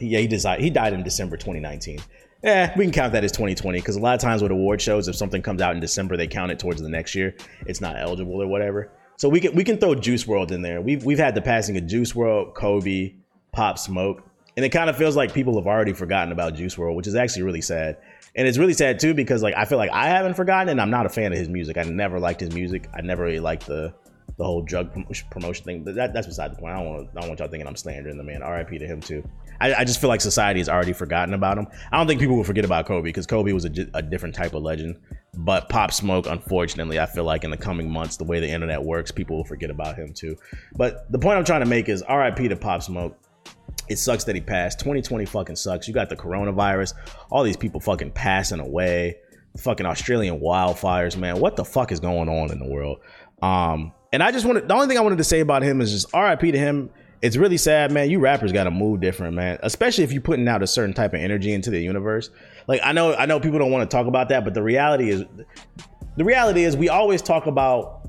[0.00, 0.60] yeah, he died.
[0.60, 2.00] He died in December 2019.
[2.42, 5.08] Yeah, we can count that as 2020 because a lot of times with award shows,
[5.08, 7.34] if something comes out in December, they count it towards the next year.
[7.66, 8.92] It's not eligible or whatever.
[9.16, 10.80] So we can we can throw Juice WRLD in there.
[10.80, 13.14] We've we've had the passing of Juice WRLD, Kobe,
[13.52, 14.24] Pop Smoke.
[14.56, 17.14] And it kind of feels like people have already forgotten about Juice WRLD, which is
[17.14, 17.96] actually really sad.
[18.34, 20.90] And it's really sad too because like I feel like I haven't forgotten and I'm
[20.90, 21.76] not a fan of his music.
[21.76, 22.88] I never liked his music.
[22.94, 23.94] I never really liked the
[24.36, 24.90] the whole drug
[25.30, 25.84] promotion thing.
[25.84, 26.74] But that, that's beside the point.
[26.74, 28.42] I don't want I don't want y'all thinking I'm slandering the man.
[28.42, 28.78] R.I.P.
[28.78, 29.28] to him too.
[29.60, 31.66] I, I, just feel like society has already forgotten about him.
[31.90, 34.54] I don't think people will forget about Kobe because Kobe was a, a different type
[34.54, 34.96] of legend.
[35.34, 38.80] But Pop Smoke, unfortunately, I feel like in the coming months, the way the internet
[38.80, 40.36] works, people will forget about him too.
[40.76, 42.46] But the point I'm trying to make is R.I.P.
[42.48, 43.18] to Pop Smoke
[43.88, 44.78] it sucks that he passed.
[44.80, 45.88] 2020 fucking sucks.
[45.88, 46.94] You got the coronavirus,
[47.30, 49.16] all these people fucking passing away,
[49.56, 51.40] fucking Australian wildfires, man.
[51.40, 53.00] What the fuck is going on in the world?
[53.42, 55.90] Um, and I just wanted the only thing I wanted to say about him is
[55.90, 56.90] just RIP to him.
[57.20, 58.10] It's really sad, man.
[58.10, 59.58] You rappers got to move different, man.
[59.62, 62.30] Especially if you're putting out a certain type of energy into the universe.
[62.68, 65.10] Like I know, I know people don't want to talk about that, but the reality
[65.10, 65.24] is,
[66.16, 68.08] the reality is, we always talk about,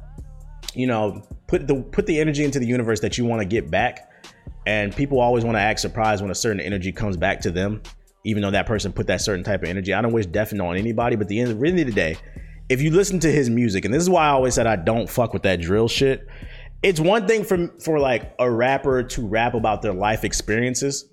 [0.74, 3.72] you know, put the put the energy into the universe that you want to get
[3.72, 4.09] back
[4.66, 7.82] and people always want to act surprised when a certain energy comes back to them,
[8.26, 9.94] even though that person put that certain type of energy.
[9.94, 12.18] I don't wish death on anybody, but the end, of the day,
[12.70, 15.10] if you listen to his music, and this is why I always said I don't
[15.10, 16.28] fuck with that drill shit.
[16.82, 21.10] It's one thing for for like a rapper to rap about their life experiences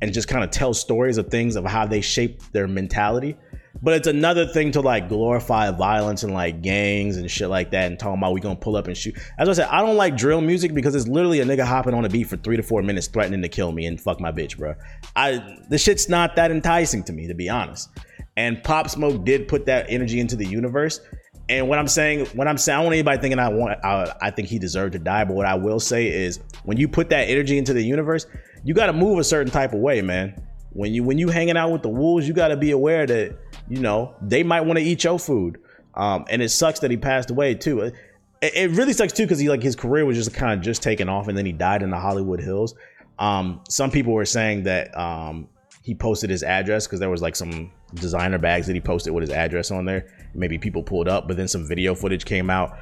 [0.00, 3.36] and just kind of tell stories of things of how they shape their mentality.
[3.82, 7.86] But it's another thing to like glorify violence and like gangs and shit like that
[7.86, 9.16] and talking about we gonna pull up and shoot.
[9.38, 12.04] As I said, I don't like drill music because it's literally a nigga hopping on
[12.04, 14.58] a beat for three to four minutes threatening to kill me and fuck my bitch,
[14.58, 14.74] bro.
[15.14, 17.90] I the shit's not that enticing to me, to be honest.
[18.36, 21.00] And Pop Smoke did put that energy into the universe.
[21.48, 24.14] And what I'm saying, what I'm saying, I don't want anybody thinking I want, I,
[24.22, 25.24] I think he deserved to die.
[25.24, 28.26] But what I will say is, when you put that energy into the universe,
[28.62, 30.40] you got to move a certain type of way, man.
[30.72, 33.36] When you when you hanging out with the wolves, you got to be aware that
[33.70, 35.58] you know they might want to eat your food.
[35.94, 37.80] Um, and it sucks that he passed away too.
[37.80, 37.94] It,
[38.42, 41.08] it really sucks too because he like his career was just kind of just taking
[41.08, 42.74] off, and then he died in the Hollywood Hills.
[43.18, 45.48] Um, some people were saying that um,
[45.82, 49.22] he posted his address because there was like some designer bags that he posted with
[49.22, 50.08] his address on there.
[50.34, 52.76] Maybe people pulled up, but then some video footage came out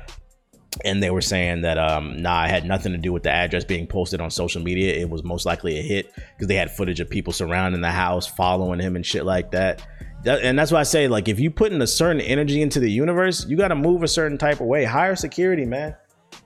[0.85, 3.65] and they were saying that um nah it had nothing to do with the address
[3.65, 7.01] being posted on social media it was most likely a hit because they had footage
[7.01, 9.85] of people surrounding the house following him and shit like that.
[10.25, 12.81] That and that's why i say like if you put in a certain energy into
[12.81, 14.85] the universe you got to move a certain type of way.
[14.85, 15.97] Higher security man.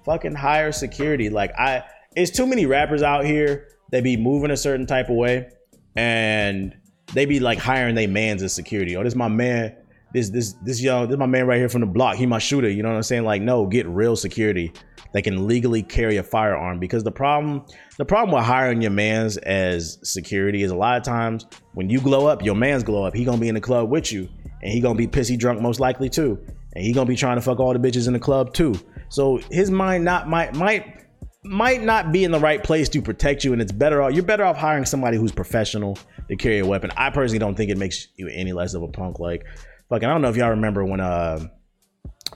[0.05, 1.31] Fucking higher security.
[1.31, 1.83] Like i
[2.15, 5.49] it's too many rappers out here they be moving a certain type of way
[5.97, 6.75] and
[7.15, 8.97] they be like hiring their mans as security.
[8.97, 9.77] Oh this my man
[10.13, 12.17] this this this young this my man right here from the block.
[12.17, 12.69] He my shooter.
[12.69, 13.25] You know what I'm saying?
[13.25, 14.73] Like, no, get real security
[15.13, 16.79] that can legally carry a firearm.
[16.79, 17.65] Because the problem
[17.99, 22.01] the problem with hiring your man's as security is a lot of times when you
[22.01, 23.15] glow up, your man's glow up.
[23.15, 24.29] He gonna be in the club with you,
[24.63, 26.39] and he gonna be pissy drunk most likely too,
[26.75, 28.75] and he gonna be trying to fuck all the bitches in the club too.
[29.09, 31.03] So his mind not might might
[31.45, 34.13] might not be in the right place to protect you, and it's better off.
[34.13, 35.99] You're better off hiring somebody who's professional
[36.29, 36.91] to carry a weapon.
[36.97, 39.19] I personally don't think it makes you any less of a punk.
[39.19, 39.45] Like
[39.89, 41.47] fucking I don't know if y'all remember when uh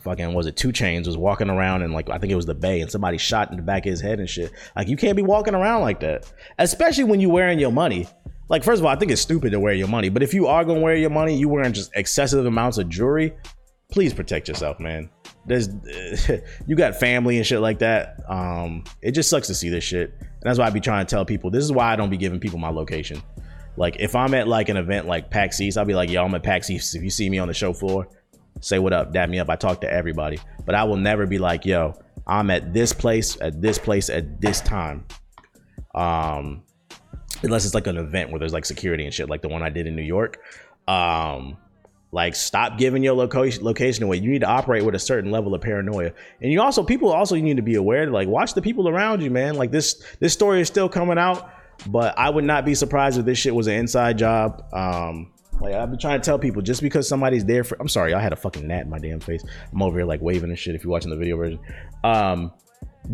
[0.02, 2.54] fucking was it 2 Chainz was walking around and like I think it was the
[2.54, 4.52] Bay and somebody shot in the back of his head and shit.
[4.74, 6.30] Like you can't be walking around like that.
[6.58, 8.06] Especially when you wearing your money.
[8.48, 10.46] Like first of all, I think it's stupid to wear your money, but if you
[10.46, 13.34] are gonna wear your money, you wearing just excessive amounts of jewelry,
[13.90, 15.10] please protect yourself, man.
[15.46, 15.68] There's
[16.66, 18.20] you got family and shit like that.
[18.28, 20.14] Um, it just sucks to see this shit.
[20.20, 21.50] And that's why I be trying to tell people.
[21.50, 23.22] This is why I don't be giving people my location.
[23.76, 26.34] Like if I'm at like an event like PAX East, I'll be like, yo, I'm
[26.34, 26.94] at PAX East.
[26.94, 28.08] If you see me on the show floor,
[28.60, 29.50] say what up, dab me up.
[29.50, 30.38] I talk to everybody.
[30.64, 31.94] But I will never be like, yo,
[32.26, 35.04] I'm at this place, at this place, at this time.
[35.94, 36.62] Um,
[37.42, 39.70] unless it's like an event where there's like security and shit, like the one I
[39.70, 40.38] did in New York.
[40.88, 41.58] Um,
[42.12, 44.16] like stop giving your location location away.
[44.16, 46.12] You need to operate with a certain level of paranoia.
[46.40, 49.30] And you also people also need to be aware, like watch the people around you,
[49.30, 49.56] man.
[49.56, 51.50] Like this this story is still coming out
[51.86, 54.64] but I would not be surprised if this shit was an inside job.
[54.72, 58.14] Um, like I've been trying to tell people, just because somebody's there for I'm sorry,
[58.14, 59.42] I had a fucking gnat in my damn face.
[59.72, 61.58] I'm over here like waving and shit if you're watching the video version.
[62.04, 62.52] Um,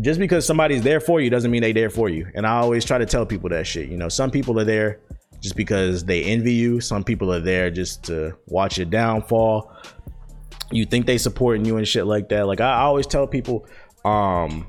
[0.01, 2.27] just because somebody's there for you doesn't mean they there for you.
[2.35, 3.89] And I always try to tell people that shit.
[3.89, 4.99] You know, some people are there
[5.39, 6.81] just because they envy you.
[6.81, 9.71] Some people are there just to watch your downfall.
[10.71, 12.47] You think they supporting you and shit like that.
[12.47, 13.67] Like I always tell people,
[14.03, 14.67] um,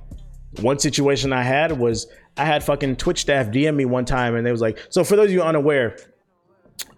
[0.60, 2.06] one situation I had was
[2.36, 5.16] I had fucking Twitch staff DM me one time and they was like, so for
[5.16, 5.96] those of you unaware,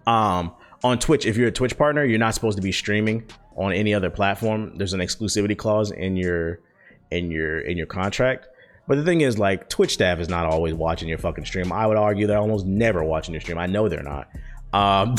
[0.05, 3.25] um, on Twitch, if you're a Twitch partner, you're not supposed to be streaming
[3.55, 4.77] on any other platform.
[4.77, 6.59] There's an exclusivity clause in your
[7.11, 8.47] in your in your contract.
[8.87, 11.73] But the thing is, like, Twitch staff is not always watching your fucking stream.
[11.73, 13.57] I would argue they're almost never watching your stream.
[13.57, 14.29] I know they're not.
[14.73, 15.15] Um,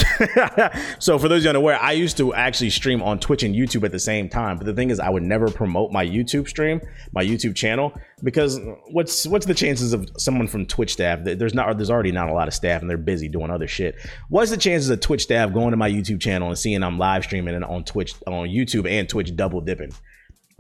[0.99, 3.93] so for those you unaware, I used to actually stream on Twitch and YouTube at
[3.93, 4.57] the same time.
[4.57, 6.81] But the thing is, I would never promote my YouTube stream,
[7.13, 7.93] my YouTube channel,
[8.23, 11.21] because what's what's the chances of someone from Twitch staff?
[11.23, 13.97] There's not there's already not a lot of staff and they're busy doing other shit.
[14.29, 17.25] What's the chances of Twitch staff going to my YouTube channel and seeing I'm live
[17.25, 19.93] streaming and on Twitch on YouTube and Twitch double dipping?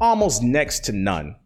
[0.01, 1.37] Almost next to none.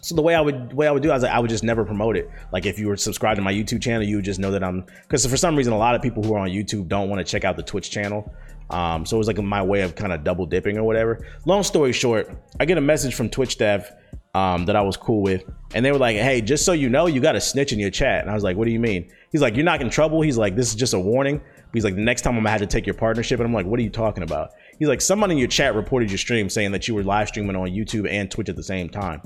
[0.00, 1.64] So the way I would way I would do, I was like, I would just
[1.64, 2.30] never promote it.
[2.52, 4.84] Like if you were subscribed to my YouTube channel, you would just know that I'm
[5.02, 7.24] because for some reason a lot of people who are on YouTube don't want to
[7.24, 8.32] check out the Twitch channel.
[8.70, 11.26] Um, so it was like my way of kind of double dipping or whatever.
[11.46, 12.30] Long story short,
[12.60, 13.90] I get a message from Twitch dev
[14.34, 15.42] um, that I was cool with,
[15.74, 17.90] and they were like, "Hey, just so you know, you got a snitch in your
[17.90, 20.20] chat." And I was like, "What do you mean?" He's like, "You're not in trouble."
[20.20, 21.40] He's like, "This is just a warning."
[21.72, 23.66] He's like, "The next time I'm gonna have to take your partnership," and I'm like,
[23.66, 26.72] "What are you talking about?" He's like, "Someone in your chat reported your stream saying
[26.72, 29.22] that you were live streaming on YouTube and Twitch at the same time."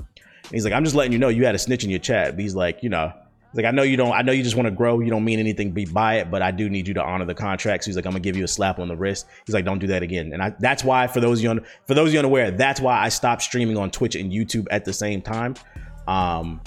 [0.51, 2.31] He's like, I'm just letting you know you had a snitch in your chat.
[2.31, 3.11] But he's like, you know,
[3.51, 4.13] he's like I know you don't.
[4.13, 4.99] I know you just want to grow.
[4.99, 7.35] You don't mean anything be by it, but I do need you to honor the
[7.35, 7.83] contract.
[7.83, 9.27] So he's like, I'm gonna give you a slap on the wrist.
[9.45, 10.33] He's like, don't do that again.
[10.33, 13.09] And I, that's why for those you un, for those you unaware, that's why I
[13.09, 15.55] stopped streaming on Twitch and YouTube at the same time.
[16.07, 16.61] Um,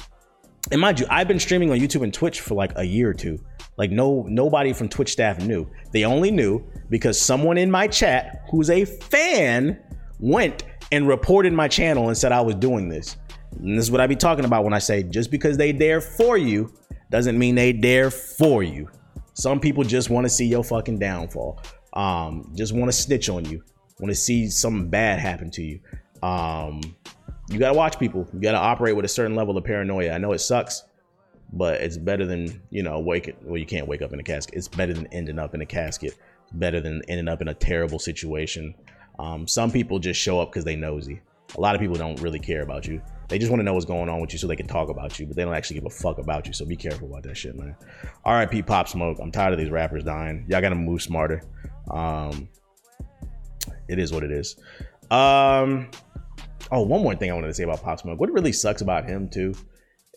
[0.72, 3.14] and mind you, I've been streaming on YouTube and Twitch for like a year or
[3.14, 3.38] two.
[3.76, 5.68] Like no nobody from Twitch staff knew.
[5.92, 9.78] They only knew because someone in my chat who's a fan
[10.18, 13.16] went and reported my channel and said I was doing this.
[13.60, 16.00] And this is what I be talking about when I say just because they there
[16.00, 16.72] for you
[17.10, 18.88] doesn't mean they there for you.
[19.34, 21.60] Some people just want to see your fucking downfall.
[21.92, 23.62] Um, just want to snitch on you.
[23.98, 25.80] Want to see something bad happen to you.
[26.22, 26.80] Um,
[27.48, 28.26] you gotta watch people.
[28.32, 30.12] You gotta operate with a certain level of paranoia.
[30.12, 30.82] I know it sucks,
[31.52, 33.34] but it's better than you know wake.
[33.42, 34.56] Well, you can't wake up in a casket.
[34.56, 36.16] It's better than ending up in a casket.
[36.52, 38.74] Better than ending up in a terrible situation.
[39.18, 41.20] Um, some people just show up because they nosy.
[41.56, 43.00] A lot of people don't really care about you.
[43.28, 45.18] They just want to know what's going on with you so they can talk about
[45.18, 46.52] you, but they don't actually give a fuck about you.
[46.52, 47.76] So be careful about that shit, man.
[48.24, 48.62] R.I.P.
[48.62, 49.18] Pop Smoke.
[49.20, 50.46] I'm tired of these rappers dying.
[50.48, 51.42] Y'all gotta move smarter.
[51.90, 52.48] Um,
[53.88, 54.56] it is what it is.
[55.10, 55.90] Um,
[56.70, 58.20] oh, one more thing I wanted to say about Pop Smoke.
[58.20, 59.54] What really sucks about him too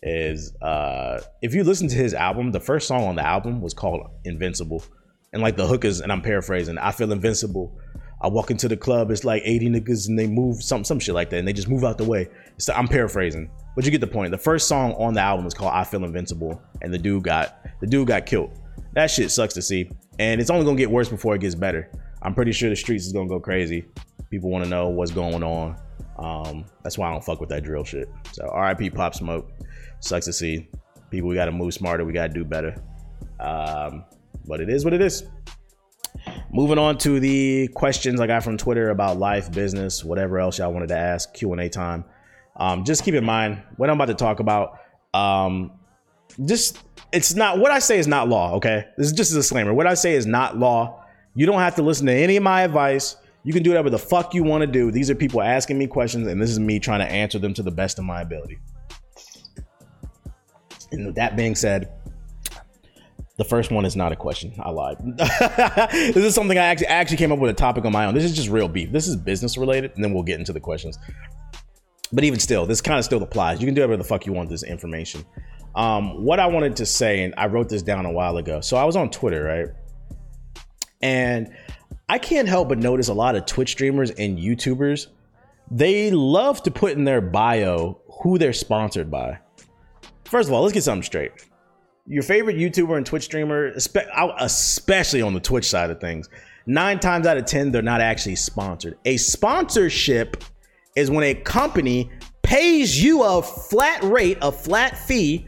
[0.02, 3.74] is uh, if you listen to his album, the first song on the album was
[3.74, 4.82] called Invincible,
[5.32, 7.78] and like the hook is, and I'm paraphrasing, I feel invincible.
[8.22, 11.14] I walk into the club, it's like 80 niggas and they move some some shit
[11.14, 12.28] like that, and they just move out the way.
[12.58, 14.30] So I'm paraphrasing, but you get the point.
[14.30, 17.64] The first song on the album is called "I Feel Invincible," and the dude got
[17.80, 18.50] the dude got killed.
[18.92, 21.90] That shit sucks to see, and it's only gonna get worse before it gets better.
[22.22, 23.86] I'm pretty sure the streets is gonna go crazy.
[24.30, 25.76] People want to know what's going on.
[26.18, 28.08] Um, that's why I don't fuck with that drill shit.
[28.32, 28.90] So R.I.P.
[28.90, 29.50] Pop Smoke.
[30.00, 30.68] Sucks to see.
[31.10, 32.04] People, we gotta move smarter.
[32.04, 32.74] We gotta do better.
[33.40, 34.04] Um,
[34.46, 35.24] but it is what it is.
[36.52, 40.72] Moving on to the questions I got from Twitter about life, business, whatever else y'all
[40.72, 41.32] wanted to ask.
[41.34, 42.04] Q and A time.
[42.56, 44.78] Um, just keep in mind what I'm about to talk about.
[45.14, 45.72] Um,
[46.44, 46.78] just
[47.12, 48.54] it's not what I say is not law.
[48.56, 49.74] Okay, this is just a disclaimer.
[49.74, 51.04] What I say is not law.
[51.34, 53.16] You don't have to listen to any of my advice.
[53.42, 54.90] You can do whatever the fuck you want to do.
[54.90, 57.62] These are people asking me questions, and this is me trying to answer them to
[57.62, 58.58] the best of my ability.
[60.92, 61.92] And with that being said,
[63.40, 64.52] the first one is not a question.
[64.60, 64.98] I lied.
[65.16, 68.12] this is something I actually actually came up with a topic on my own.
[68.12, 68.92] This is just real beef.
[68.92, 70.98] This is business related, and then we'll get into the questions.
[72.12, 73.58] But even still, this kind of still applies.
[73.58, 75.24] You can do whatever the fuck you want this information.
[75.74, 78.60] Um, what I wanted to say, and I wrote this down a while ago.
[78.60, 79.68] So I was on Twitter, right?
[81.00, 81.54] And
[82.10, 85.06] I can't help but notice a lot of Twitch streamers and YouTubers,
[85.70, 89.38] they love to put in their bio who they're sponsored by.
[90.26, 91.32] First of all, let's get something straight.
[92.06, 93.72] Your favorite YouTuber and Twitch streamer,
[94.38, 96.28] especially on the Twitch side of things,
[96.66, 98.98] nine times out of 10, they're not actually sponsored.
[99.04, 100.42] A sponsorship
[100.96, 102.10] is when a company
[102.42, 105.46] pays you a flat rate, a flat fee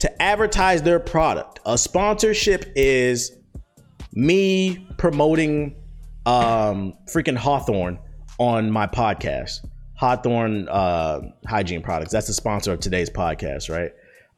[0.00, 1.60] to advertise their product.
[1.66, 3.32] A sponsorship is
[4.12, 5.76] me promoting
[6.26, 7.98] um freaking Hawthorne
[8.38, 9.64] on my podcast.
[9.94, 12.12] Hawthorne uh, Hygiene Products.
[12.12, 13.92] That's the sponsor of today's podcast, right?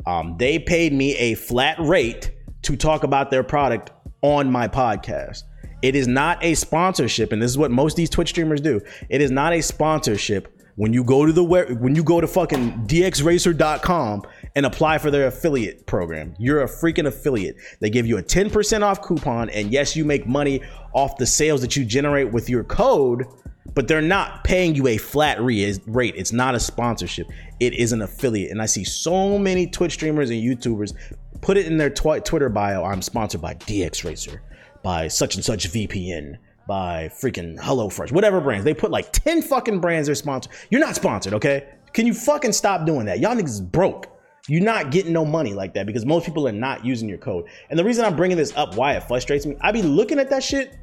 [0.06, 2.32] Um, they paid me a flat rate
[2.62, 3.90] to talk about their product
[4.22, 5.42] on my podcast.
[5.82, 8.80] It is not a sponsorship, and this is what most of these Twitch streamers do.
[9.08, 12.86] It is not a sponsorship when you go to the when you go to fucking
[12.86, 14.22] dxracer.com
[14.54, 16.34] and apply for their affiliate program.
[16.38, 17.56] You're a freaking affiliate.
[17.80, 21.60] They give you a 10% off coupon, and yes, you make money off the sales
[21.62, 23.26] that you generate with your code,
[23.74, 26.14] but they're not paying you a flat rate.
[26.16, 27.26] It's not a sponsorship.
[27.60, 28.50] It is an affiliate.
[28.50, 30.94] And I see so many Twitch streamers and YouTubers
[31.40, 32.84] put it in their tw- Twitter bio.
[32.84, 34.40] I'm sponsored by DxRacer,
[34.82, 36.36] by such and such VPN,
[36.66, 38.64] by freaking HelloFresh, whatever brands.
[38.64, 40.52] They put like 10 fucking brands they're sponsored.
[40.70, 41.68] You're not sponsored, okay?
[41.92, 43.20] Can you fucking stop doing that?
[43.20, 44.12] Y'all niggas broke.
[44.48, 47.46] You're not getting no money like that because most people are not using your code.
[47.68, 50.30] And the reason I'm bringing this up, why it frustrates me, I be looking at
[50.30, 50.78] that shit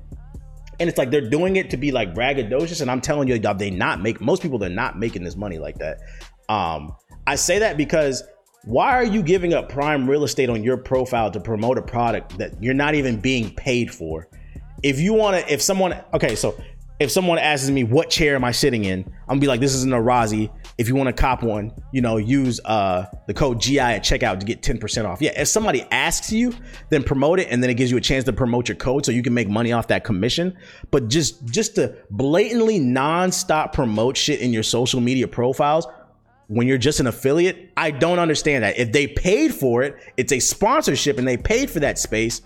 [0.80, 2.82] and it's like they're doing it to be like braggadocious.
[2.82, 5.78] And I'm telling you, they not make most people they're not making this money like
[5.78, 6.00] that.
[6.54, 6.96] Um,
[7.26, 8.24] I say that because
[8.66, 12.38] why are you giving up prime real estate on your profile to promote a product
[12.38, 14.28] that you're not even being paid for?
[14.84, 16.62] if you want to, if someone, okay, so
[17.00, 19.74] if someone asks me what chair am I sitting in, I'm gonna be like, this
[19.74, 20.52] is an Arozzi.
[20.78, 24.40] If you want to cop one, you know, use uh, the code GI at checkout
[24.40, 25.22] to get 10% off.
[25.22, 26.54] Yeah, if somebody asks you,
[26.90, 29.12] then promote it, and then it gives you a chance to promote your code so
[29.12, 30.58] you can make money off that commission.
[30.92, 35.88] But just just to blatantly nonstop promote shit in your social media profiles
[36.48, 38.78] when you're just an affiliate, I don't understand that.
[38.78, 42.42] If they paid for it, it's a sponsorship and they paid for that space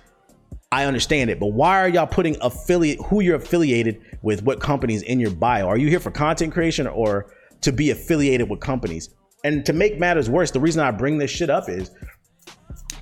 [0.72, 5.02] I understand it, but why are y'all putting affiliate who you're affiliated with, what companies
[5.02, 5.68] in your bio?
[5.68, 9.10] Are you here for content creation or to be affiliated with companies?
[9.46, 11.92] And to make matters worse, the reason I bring this shit up is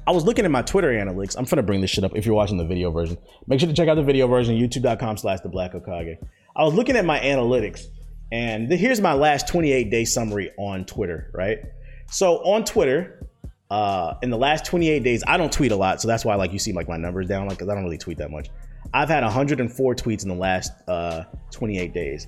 [0.05, 1.35] I was looking at my Twitter analytics.
[1.35, 3.17] I'm gonna bring this shit up if you're watching the video version.
[3.47, 6.17] Make sure to check out the video version, youtube.com slash the black Hokage.
[6.55, 7.87] I was looking at my analytics,
[8.31, 11.59] and here's my last 28 day summary on Twitter, right?
[12.09, 13.27] So on Twitter,
[13.69, 16.53] uh, in the last 28 days, I don't tweet a lot, so that's why like
[16.53, 18.49] you see like my numbers down, like because I don't really tweet that much.
[18.93, 22.27] I've had 104 tweets in the last uh, 28 days,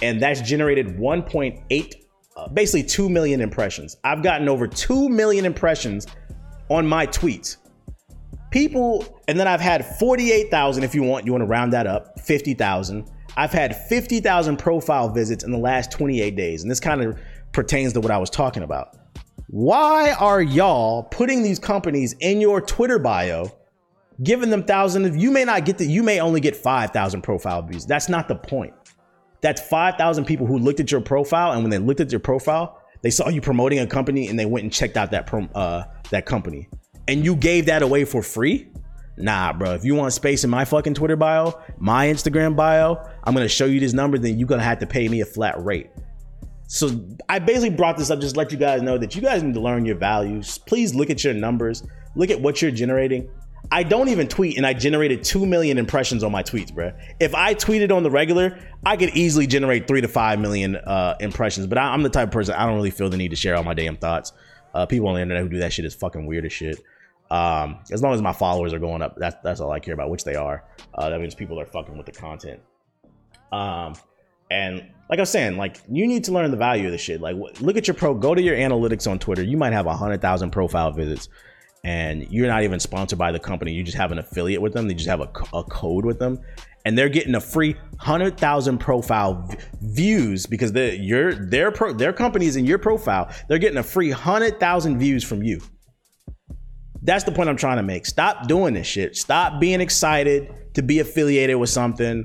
[0.00, 1.94] and that's generated 1.8,
[2.36, 3.96] uh, basically 2 million impressions.
[4.02, 6.06] I've gotten over 2 million impressions
[6.68, 7.58] on my tweets.
[8.50, 12.20] People, and then I've had 48,000 if you want, you want to round that up,
[12.20, 13.10] 50,000.
[13.36, 17.18] I've had 50,000 profile visits in the last 28 days, and this kind of
[17.52, 18.96] pertains to what I was talking about.
[19.48, 23.50] Why are y'all putting these companies in your Twitter bio,
[24.22, 27.62] giving them thousands of you may not get that, you may only get 5,000 profile
[27.62, 27.86] views.
[27.86, 28.74] That's not the point.
[29.40, 32.80] That's 5,000 people who looked at your profile and when they looked at your profile,
[33.02, 36.24] they saw you promoting a company and they went and checked out that uh that
[36.24, 36.68] company.
[37.08, 38.68] And you gave that away for free?
[39.16, 39.74] Nah, bro.
[39.74, 43.66] If you want space in my fucking Twitter bio, my Instagram bio, I'm gonna show
[43.66, 45.90] you this number, then you're gonna have to pay me a flat rate.
[46.66, 49.52] So I basically brought this up just let you guys know that you guys need
[49.54, 50.56] to learn your values.
[50.58, 51.82] Please look at your numbers,
[52.16, 53.28] look at what you're generating.
[53.70, 56.92] I don't even tweet, and I generated two million impressions on my tweets, bro.
[57.20, 61.16] If I tweeted on the regular, I could easily generate three to five million uh,
[61.20, 61.66] impressions.
[61.66, 63.54] But I, am the type of person I don't really feel the need to share
[63.54, 64.32] all my damn thoughts.
[64.74, 66.82] Uh, people on the internet who do that shit is fucking weird as shit.
[67.32, 70.10] Um, as long as my followers are going up, that's that's all I care about,
[70.10, 70.64] which they are.
[70.94, 72.60] Uh, that means people are fucking with the content.
[73.50, 73.94] Um,
[74.50, 77.22] and like I was saying, like you need to learn the value of the shit.
[77.22, 79.42] Like look at your pro, go to your analytics on Twitter.
[79.42, 81.30] You might have a hundred thousand profile visits,
[81.84, 83.72] and you're not even sponsored by the company.
[83.72, 84.86] You just have an affiliate with them.
[84.86, 86.38] They just have a, a code with them,
[86.84, 91.94] and they're getting a free hundred thousand profile v- views because the your their pro,
[91.94, 93.30] their companies in your profile.
[93.48, 95.62] They're getting a free hundred thousand views from you.
[97.02, 98.06] That's the point I'm trying to make.
[98.06, 99.16] Stop doing this shit.
[99.16, 102.24] Stop being excited to be affiliated with something.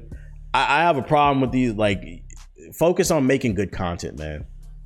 [0.54, 1.74] I, I have a problem with these.
[1.74, 2.04] Like,
[2.78, 4.46] focus on making good content, man.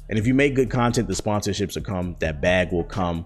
[0.10, 2.16] And if you make good content, the sponsorships will come.
[2.20, 3.26] That bag will come.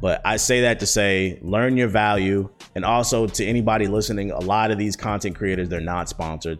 [0.00, 2.48] But I say that to say, learn your value.
[2.74, 6.58] And also to anybody listening, a lot of these content creators, they're not sponsored.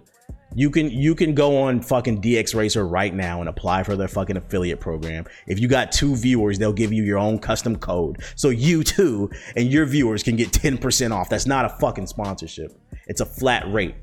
[0.54, 4.08] You can you can go on fucking DX Racer right now and apply for their
[4.08, 5.26] fucking affiliate program.
[5.46, 8.22] If you got two viewers, they'll give you your own custom code.
[8.34, 11.28] So you too and your viewers can get 10% off.
[11.28, 12.72] That's not a fucking sponsorship.
[13.06, 13.94] It's a flat rate.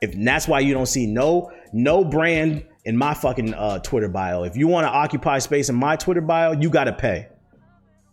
[0.00, 4.44] If that's why you don't see no no brand in my fucking uh, Twitter bio.
[4.44, 7.28] If you want to occupy space in my Twitter bio, you got to pay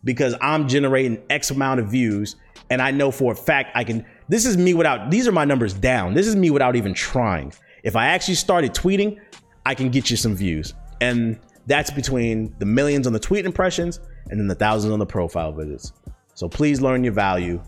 [0.04, 2.36] because I'm generating X amount of views
[2.70, 4.06] and I know for a fact I can.
[4.32, 6.14] This is me without, these are my numbers down.
[6.14, 7.52] This is me without even trying.
[7.84, 9.20] If I actually started tweeting,
[9.66, 10.74] I can get you some views.
[11.02, 15.06] And that's between the millions on the tweet impressions and then the thousands on the
[15.06, 15.92] profile visits.
[16.34, 17.62] So please learn your value.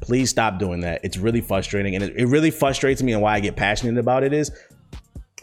[0.00, 1.04] Please stop doing that.
[1.04, 1.94] It's really frustrating.
[1.94, 4.50] And it, it really frustrates me and why I get passionate about it is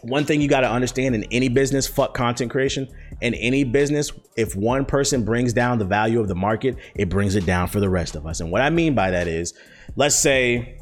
[0.02, 2.86] one thing you got to understand in any business, fuck content creation.
[3.22, 7.34] In any business, if one person brings down the value of the market, it brings
[7.34, 8.40] it down for the rest of us.
[8.40, 9.54] And what I mean by that is,
[9.94, 10.78] let's say,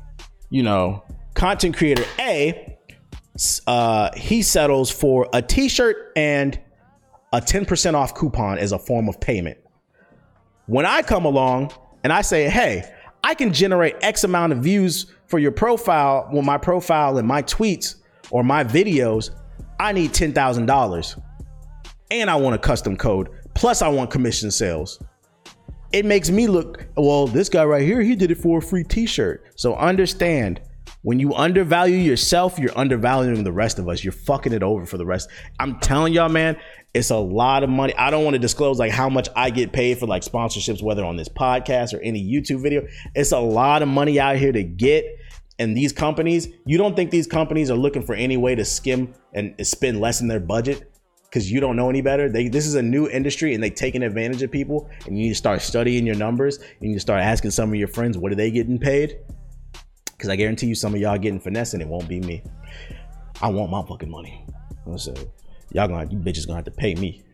[0.50, 2.78] you know, content creator A,
[3.66, 6.59] uh, he settles for a T-shirt and
[7.32, 9.59] a 10% off coupon as a form of payment.
[10.66, 11.72] When I come along
[12.05, 12.90] and I say, hey,
[13.24, 17.42] I can generate X amount of views for your profile, well, my profile and my
[17.42, 17.96] tweets
[18.30, 19.30] or my videos,
[19.80, 21.22] I need $10,000.
[22.11, 23.30] And I want a custom code.
[23.55, 25.02] Plus, I want commission sales.
[25.95, 28.82] It makes me look, well, this guy right here, he did it for a free
[28.82, 29.45] t shirt.
[29.55, 30.61] So understand
[31.03, 34.03] when you undervalue yourself, you're undervaluing the rest of us.
[34.03, 35.30] You're fucking it over for the rest.
[35.61, 36.57] I'm telling y'all, man,
[36.95, 37.95] it's a lot of money.
[37.95, 41.05] I don't want to disclose like how much I get paid for like sponsorships, whether
[41.05, 42.88] on this podcast or any YouTube video.
[43.14, 45.05] It's a lot of money out here to get
[45.61, 49.14] and these companies, you don't think these companies are looking for any way to skim
[49.32, 50.90] and spend less in their budget
[51.35, 52.28] because you don't know any better.
[52.28, 54.89] They this is a new industry and they taking advantage of people.
[55.05, 56.61] And you need to start studying your numbers.
[56.80, 59.18] And you start asking some of your friends what are they getting paid?
[60.12, 62.45] Because I guarantee you, some of y'all getting finesse and it won't be me.
[63.43, 64.47] I want my fucking money.
[64.97, 65.12] So
[65.72, 67.24] y'all gonna you bitches gonna have to pay me.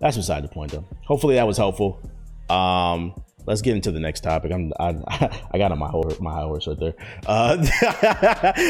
[0.00, 0.84] That's beside the point though.
[1.04, 2.00] Hopefully that was helpful.
[2.48, 4.52] Um, let's get into the next topic.
[4.52, 4.96] I'm I,
[5.52, 6.94] I got on my horse, my horse right there.
[7.26, 7.56] Uh,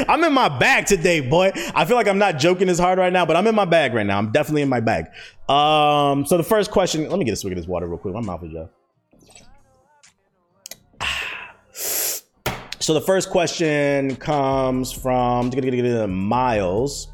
[0.09, 1.51] I'm in my bag today, boy.
[1.75, 3.95] I feel like I'm not joking as hard right now, but I'm in my bag
[3.95, 4.19] right now.
[4.19, 5.07] I'm definitely in my bag.
[5.49, 7.09] Um, so the first question.
[7.09, 8.15] Let me get a swig of this water real quick.
[8.15, 8.69] My mouth is dry.
[12.79, 15.51] So the first question comes from
[16.09, 17.09] Miles,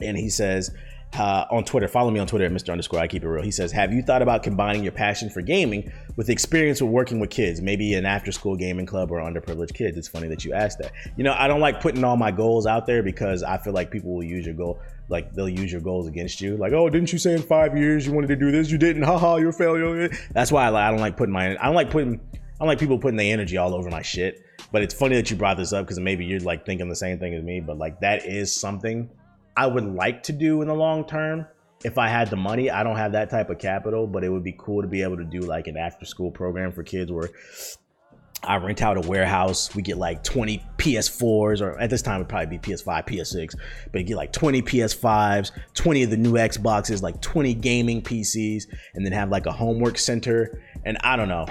[0.00, 0.70] and he says,
[1.14, 1.88] uh, on Twitter.
[1.88, 2.70] Follow me on Twitter at Mr.
[2.70, 3.42] Underscore I Keep It Real.
[3.42, 6.90] He says, Have you thought about combining your passion for gaming with the experience with
[6.90, 9.96] working with kids, maybe an after school gaming club or underprivileged kids?
[9.96, 10.92] It's funny that you asked that.
[11.16, 13.90] You know, I don't like putting all my goals out there because I feel like
[13.90, 14.78] people will use your goal,
[15.08, 16.56] like they'll use your goals against you.
[16.56, 18.70] Like, oh, didn't you say in five years you wanted to do this?
[18.70, 19.02] You didn't.
[19.02, 20.10] Haha, you're a failure.
[20.32, 22.78] That's why I, I don't like putting my, I don't like putting, I don't like
[22.78, 24.42] people putting their energy all over my shit.
[24.72, 27.18] But it's funny that you brought this up because maybe you're like thinking the same
[27.18, 27.60] thing as me.
[27.60, 29.08] But like that is something
[29.56, 31.46] I would like to do in the long term
[31.84, 32.70] if I had the money.
[32.70, 35.16] I don't have that type of capital, but it would be cool to be able
[35.16, 37.30] to do like an after school program for kids where
[38.42, 39.74] I rent out a warehouse.
[39.74, 43.54] We get like 20 PS4s, or at this time it'd probably be PS5, PS6,
[43.92, 48.64] but you get like 20 PS5s, 20 of the new Xboxes, like 20 gaming PCs,
[48.94, 50.62] and then have like a homework center.
[50.84, 51.46] And I don't know,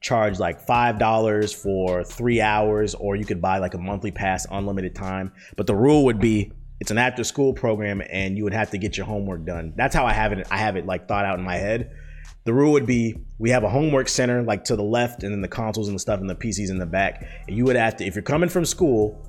[0.00, 4.94] charge like $5 for three hours, or you could buy like a monthly pass, unlimited
[4.94, 5.32] time.
[5.56, 6.52] But the rule would be
[6.82, 9.72] it's an after school program and you would have to get your homework done.
[9.76, 10.48] That's how I have it.
[10.50, 11.92] I have it like thought out in my head.
[12.42, 15.42] The rule would be we have a homework center like to the left and then
[15.42, 17.24] the consoles and the stuff and the PCs in the back.
[17.46, 19.24] And you would have to, if you're coming from school,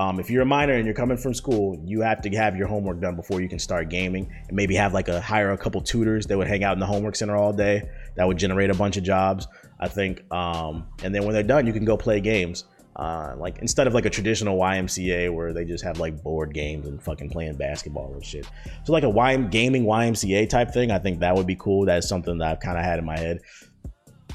[0.00, 2.66] um, if you're a minor and you're coming from school, you have to have your
[2.66, 5.80] homework done before you can start gaming and maybe have like a hire a couple
[5.82, 7.88] tutors that would hang out in the homework center all day.
[8.16, 9.46] That would generate a bunch of jobs,
[9.78, 10.24] I think.
[10.32, 12.64] Um, and then when they're done, you can go play games.
[12.96, 16.86] Uh, like instead of like a traditional YMCA where they just have like board games
[16.86, 18.46] and fucking playing basketball and shit.
[18.84, 21.84] So like a YM gaming YMCA type thing, I think that would be cool.
[21.84, 23.40] That's something that I've kind of had in my head.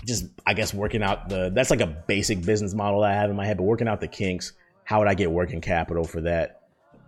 [0.05, 3.35] Just I guess working out the that's like a basic business model I have in
[3.35, 4.53] my head, but working out the kinks.
[4.83, 6.61] How would I get working capital for that?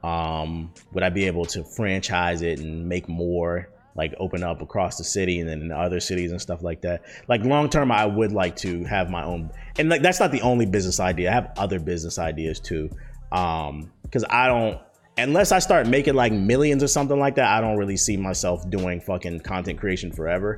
[0.04, 4.98] Um, would I be able to franchise it and make more like open up across
[4.98, 7.04] the city and then in other cities and stuff like that.
[7.28, 10.42] Like long term, I would like to have my own, and like that's not the
[10.42, 11.30] only business idea.
[11.30, 12.90] I have other business ideas too,
[13.32, 14.80] um, because I don't.
[15.16, 18.68] Unless I start making like millions or something like that, I don't really see myself
[18.72, 20.58] doing fucking content creation forever.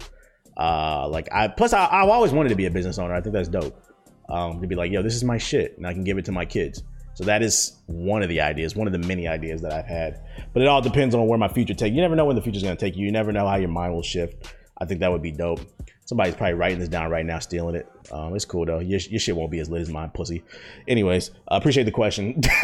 [0.56, 3.14] Uh, like I plus I, I've always wanted to be a business owner.
[3.14, 3.82] I think that's dope.
[4.30, 6.32] Um, to be like, yo, this is my shit, and I can give it to
[6.32, 6.84] my kids.
[7.16, 10.22] So that is one of the ideas, one of the many ideas that I've had.
[10.54, 11.94] But it all depends on where my future take.
[11.94, 13.06] You never know when the future is gonna take you.
[13.06, 14.54] You never know how your mind will shift.
[14.78, 15.62] I think that would be dope.
[16.06, 17.92] Somebody's probably writing this down right now, stealing it.
[18.12, 18.78] Um, it's cool though.
[18.78, 20.44] Your, your shit won't be as lit as mine, pussy.
[20.88, 22.40] Anyways, I appreciate the question.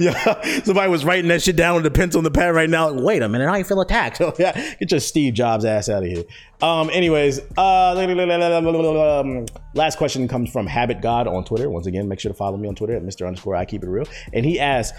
[0.00, 2.90] yeah, somebody was writing that shit down with a pencil and the pad right now.
[2.90, 4.20] Wait a minute, I feel attacked.
[4.38, 6.24] yeah, get your Steve Jobs ass out of here.
[6.62, 7.94] Um, anyways, uh,
[9.74, 11.68] last question comes from Habit God on Twitter.
[11.68, 13.26] Once again, make sure to follow me on Twitter at Mr.
[13.26, 14.06] Underscore I Keep It Real.
[14.32, 14.98] And he asks,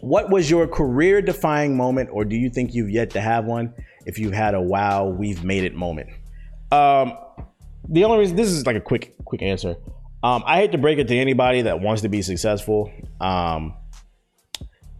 [0.00, 3.74] "What was your career defying moment, or do you think you've yet to have one?"
[4.06, 6.10] If you had a wow, we've made it moment?
[6.70, 7.16] Um,
[7.88, 9.76] the only reason this is like a quick quick answer.
[10.22, 12.90] Um, I hate to break it to anybody that wants to be successful.
[13.20, 13.74] Um,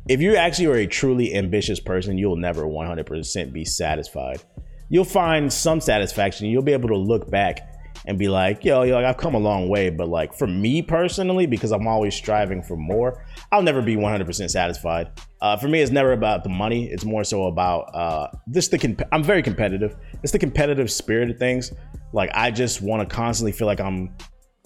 [0.07, 4.43] if you actually are a truly ambitious person, you'll never 100% be satisfied.
[4.91, 6.49] You'll find some satisfaction.
[6.49, 7.74] You'll be able to look back
[8.07, 9.91] and be like, yo, yo, I've come a long way.
[9.91, 14.51] But like for me personally, because I'm always striving for more, I'll never be 100%
[14.51, 15.11] satisfied.
[15.41, 16.91] Uh, for me, it's never about the money.
[16.91, 18.69] It's more so about uh, this.
[18.69, 19.97] The comp- I'm very competitive.
[20.23, 21.73] It's the competitive spirit of things.
[22.13, 24.15] Like I just want to constantly feel like I'm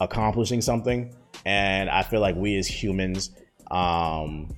[0.01, 3.31] accomplishing something, and I feel like we as humans,
[3.71, 4.49] um,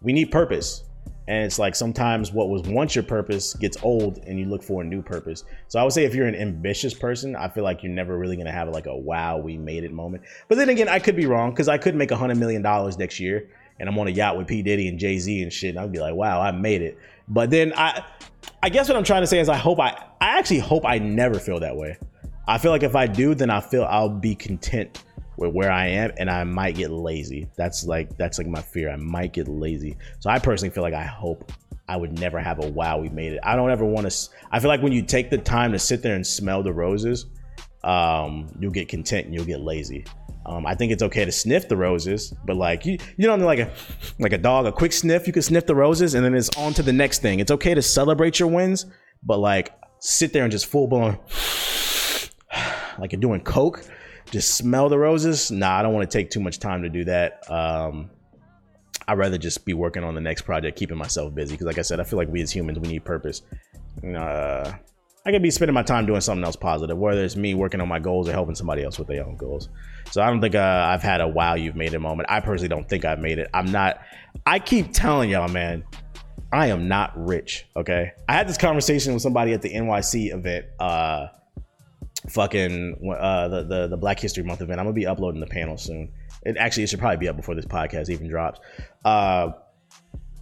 [0.00, 0.83] we need purpose.
[1.26, 4.82] And it's like sometimes what was once your purpose gets old and you look for
[4.82, 5.44] a new purpose.
[5.68, 8.36] So I would say if you're an ambitious person, I feel like you're never really
[8.36, 10.24] gonna have like a wow, we made it moment.
[10.48, 12.98] But then again, I could be wrong because I could make a hundred million dollars
[12.98, 13.48] next year
[13.80, 14.62] and I'm on a yacht with P.
[14.62, 16.98] Diddy and Jay-Z and shit, and I'd be like, wow, I made it.
[17.26, 18.04] But then I
[18.62, 19.90] I guess what I'm trying to say is I hope I
[20.20, 21.96] I actually hope I never feel that way.
[22.46, 25.02] I feel like if I do, then I feel I'll be content
[25.36, 27.48] with where I am and I might get lazy.
[27.56, 28.90] That's like that's like my fear.
[28.90, 29.96] I might get lazy.
[30.20, 31.52] So I personally feel like I hope
[31.88, 33.40] I would never have a wow we made it.
[33.42, 36.02] I don't ever want to I feel like when you take the time to sit
[36.02, 37.26] there and smell the roses,
[37.82, 40.04] um, you'll get content and you'll get lazy.
[40.46, 43.60] Um, I think it's okay to sniff the roses, but like you, you know, like
[43.60, 43.72] a
[44.18, 46.74] like a dog, a quick sniff, you can sniff the roses, and then it's on
[46.74, 47.40] to the next thing.
[47.40, 48.84] It's okay to celebrate your wins,
[49.22, 51.18] but like sit there and just full blown,
[52.98, 53.84] like you're doing coke,
[54.30, 55.50] just smell the roses.
[55.50, 57.48] Nah, I don't want to take too much time to do that.
[57.50, 58.10] Um,
[59.06, 61.54] I'd rather just be working on the next project, keeping myself busy.
[61.54, 63.42] Because, like I said, I feel like we as humans, we need purpose.
[64.02, 64.72] Uh,
[65.26, 67.88] I could be spending my time doing something else positive, whether it's me working on
[67.88, 69.70] my goals or helping somebody else with their own goals.
[70.10, 72.30] So I don't think uh, I've had a wow, you've made it moment.
[72.30, 73.48] I personally don't think I've made it.
[73.54, 74.00] I'm not.
[74.44, 75.84] I keep telling y'all, man,
[76.52, 77.66] I am not rich.
[77.74, 80.66] Okay, I had this conversation with somebody at the NYC event.
[80.78, 81.28] Uh,
[82.28, 84.80] fucking uh, the, the the Black History Month event.
[84.80, 86.12] I'm gonna be uploading the panel soon.
[86.42, 88.60] It actually it should probably be up before this podcast even drops.
[89.04, 89.52] Uh,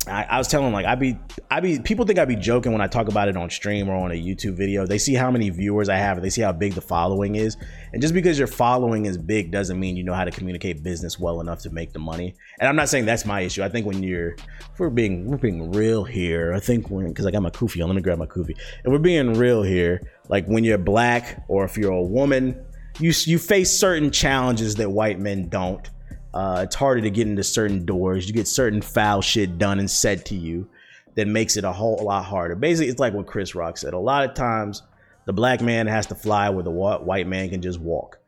[0.09, 1.17] I, I, was telling them like I be
[1.51, 3.95] I be people think I be joking when I talk about it on stream or
[3.95, 4.85] on a YouTube video.
[4.85, 7.57] They see how many viewers I have, they see how big the following is.
[7.93, 11.21] And just because your following is big doesn't mean you know how to communicate business
[11.21, 12.35] well enough to make the money.
[12.59, 13.63] And I'm not saying that's my issue.
[13.63, 17.27] I think when you're if we're being we're being real here, I think when because
[17.27, 18.51] I got my kufi on, let me grab my kufi.
[18.51, 22.65] If we're being real here, like when you're black or if you're a woman,
[22.99, 25.89] you you face certain challenges that white men don't
[26.35, 28.27] uh, it's harder to get into certain doors.
[28.27, 30.69] You get certain foul shit done and said to you
[31.15, 32.55] that makes it a whole lot harder.
[32.55, 33.93] Basically, it's like what Chris Rock said.
[33.93, 34.83] A lot of times,
[35.27, 38.19] the black man has to fly where the white man can just walk.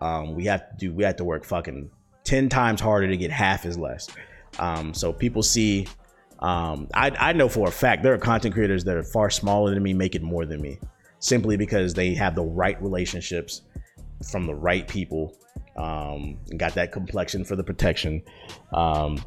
[0.00, 0.94] Um, we have to do.
[0.94, 1.90] We have to work fucking
[2.24, 4.08] ten times harder to get half as less.
[4.58, 5.86] Um, so people see.
[6.38, 9.74] Um, I, I know for a fact there are content creators that are far smaller
[9.74, 10.78] than me make it more than me,
[11.18, 13.60] simply because they have the right relationships
[14.30, 15.36] from the right people
[15.80, 18.22] um, got that complexion for the protection.
[18.72, 19.22] Um,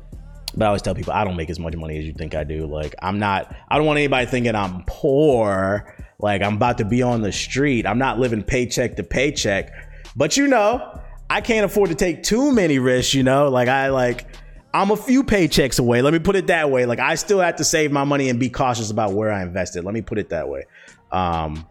[0.55, 2.43] but I always tell people I don't make as much money as you think I
[2.43, 2.67] do.
[2.67, 3.55] Like I'm not.
[3.69, 5.95] I don't want anybody thinking I'm poor.
[6.19, 7.88] Like I'm about to be on the street.
[7.88, 9.71] I'm not living paycheck to paycheck.
[10.15, 13.13] But you know, I can't afford to take too many risks.
[13.13, 14.27] You know, like I like.
[14.75, 16.01] I'm a few paychecks away.
[16.01, 16.88] Let me put it that way.
[16.88, 19.84] Like I still have to save my money and be cautious about where I invested.
[19.84, 20.63] Let me put it that way.
[21.11, 21.67] Um,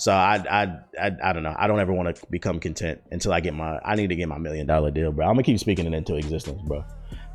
[0.00, 0.62] so I, I,
[0.98, 1.54] I, I don't know.
[1.58, 3.78] I don't ever want to become content until I get my.
[3.84, 5.26] I need to get my million dollar deal, bro.
[5.26, 6.82] I'm gonna keep speaking it into existence, bro.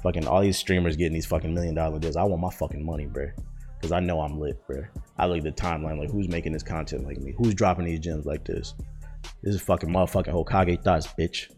[0.01, 2.15] Fucking all these streamers getting these fucking million dollar deals.
[2.15, 3.29] I want my fucking money, bro.
[3.75, 4.83] Because I know I'm lit, bro.
[5.15, 7.35] I look at the timeline, like who's making this content like me?
[7.37, 8.73] Who's dropping these gems like this?
[9.43, 11.51] This is fucking motherfucking Hokage thoughts, bitch.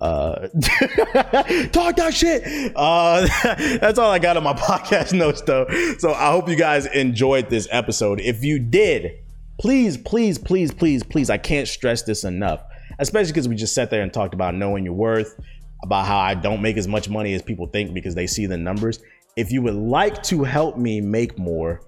[0.00, 0.48] Uh,
[1.68, 2.72] talk that shit.
[2.76, 3.26] Uh,
[3.80, 5.66] that's all I got on my podcast notes, though.
[5.96, 8.20] So I hope you guys enjoyed this episode.
[8.20, 9.21] If you did,
[9.62, 12.64] please, please, please, please, please, I can't stress this enough,
[12.98, 15.40] especially because we just sat there and talked about knowing your worth,
[15.84, 18.56] about how I don't make as much money as people think because they see the
[18.58, 18.98] numbers.
[19.36, 21.80] If you would like to help me make more,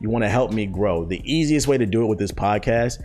[0.00, 3.02] you want to help me grow, the easiest way to do it with this podcast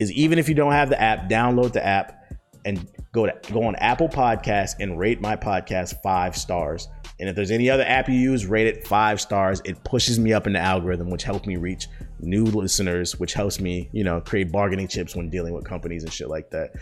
[0.00, 2.24] is even if you don't have the app, download the app
[2.64, 6.88] and go to go on Apple Podcasts and rate my podcast five stars.
[7.20, 9.62] And if there's any other app you use, rate it five stars.
[9.64, 11.86] It pushes me up in the algorithm, which helps me reach
[12.20, 16.12] new listeners, which helps me, you know, create bargaining chips when dealing with companies and
[16.12, 16.72] shit like that.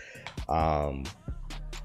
[0.48, 1.04] Um,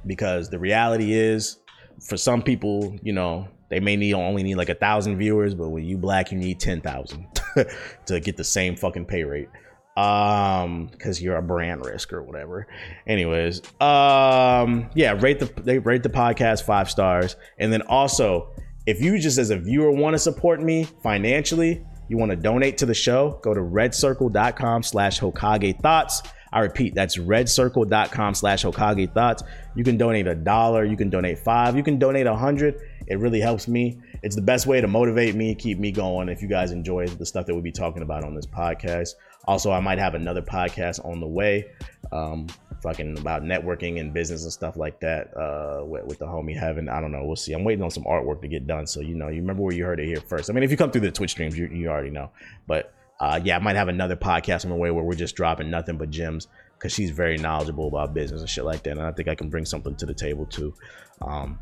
[0.06, 1.58] because the reality is,
[2.02, 5.70] for some people, you know, they may need only need like a thousand viewers, but
[5.70, 7.28] when you black, you need ten thousand
[8.06, 9.50] to get the same fucking pay rate.
[9.98, 12.68] Um because you're a brand risk or whatever.
[13.06, 17.36] Anyways um yeah rate the they rate the podcast five stars.
[17.58, 18.50] And then also
[18.86, 22.78] if you just as a viewer want to support me financially you want to donate
[22.80, 23.40] to the show?
[23.42, 26.24] Go to redcircle.com slash hokage thoughts.
[26.52, 29.44] I repeat that's redcircle.com slash hokage thoughts.
[29.76, 32.82] You can donate a dollar you can donate five you can donate a hundred.
[33.08, 34.00] It really helps me.
[34.24, 37.26] It's the best way to motivate me keep me going if you guys enjoy the
[37.26, 39.16] stuff that we'll be talking about on this podcast.
[39.46, 41.66] Also, I might have another podcast on the way,
[42.12, 42.48] um,
[42.82, 46.90] fucking about networking and business and stuff like that uh, with, with the homie Heaven.
[46.90, 47.24] I don't know.
[47.26, 47.54] We'll see.
[47.54, 48.88] I'm waiting on some artwork to get done.
[48.88, 50.50] So, you know, you remember where you heard it here first.
[50.50, 52.32] I mean, if you come through the Twitch streams, you, you already know.
[52.68, 55.70] But uh, yeah, I might have another podcast on the way where we're just dropping
[55.70, 56.48] nothing but gems
[56.78, 58.92] because she's very knowledgeable about business and shit like that.
[58.92, 60.74] And I think I can bring something to the table too.
[61.22, 61.60] Um,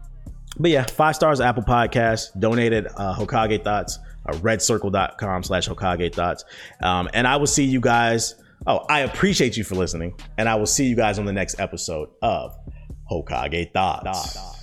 [0.59, 6.45] but yeah, five stars Apple Podcast, donated uh, Hokage Thoughts uh, redcircle.com slash Hokage Thoughts.
[6.81, 8.35] Um, and I will see you guys.
[8.67, 10.13] Oh, I appreciate you for listening.
[10.37, 12.53] And I will see you guys on the next episode of
[13.09, 14.56] Hokage Thoughts.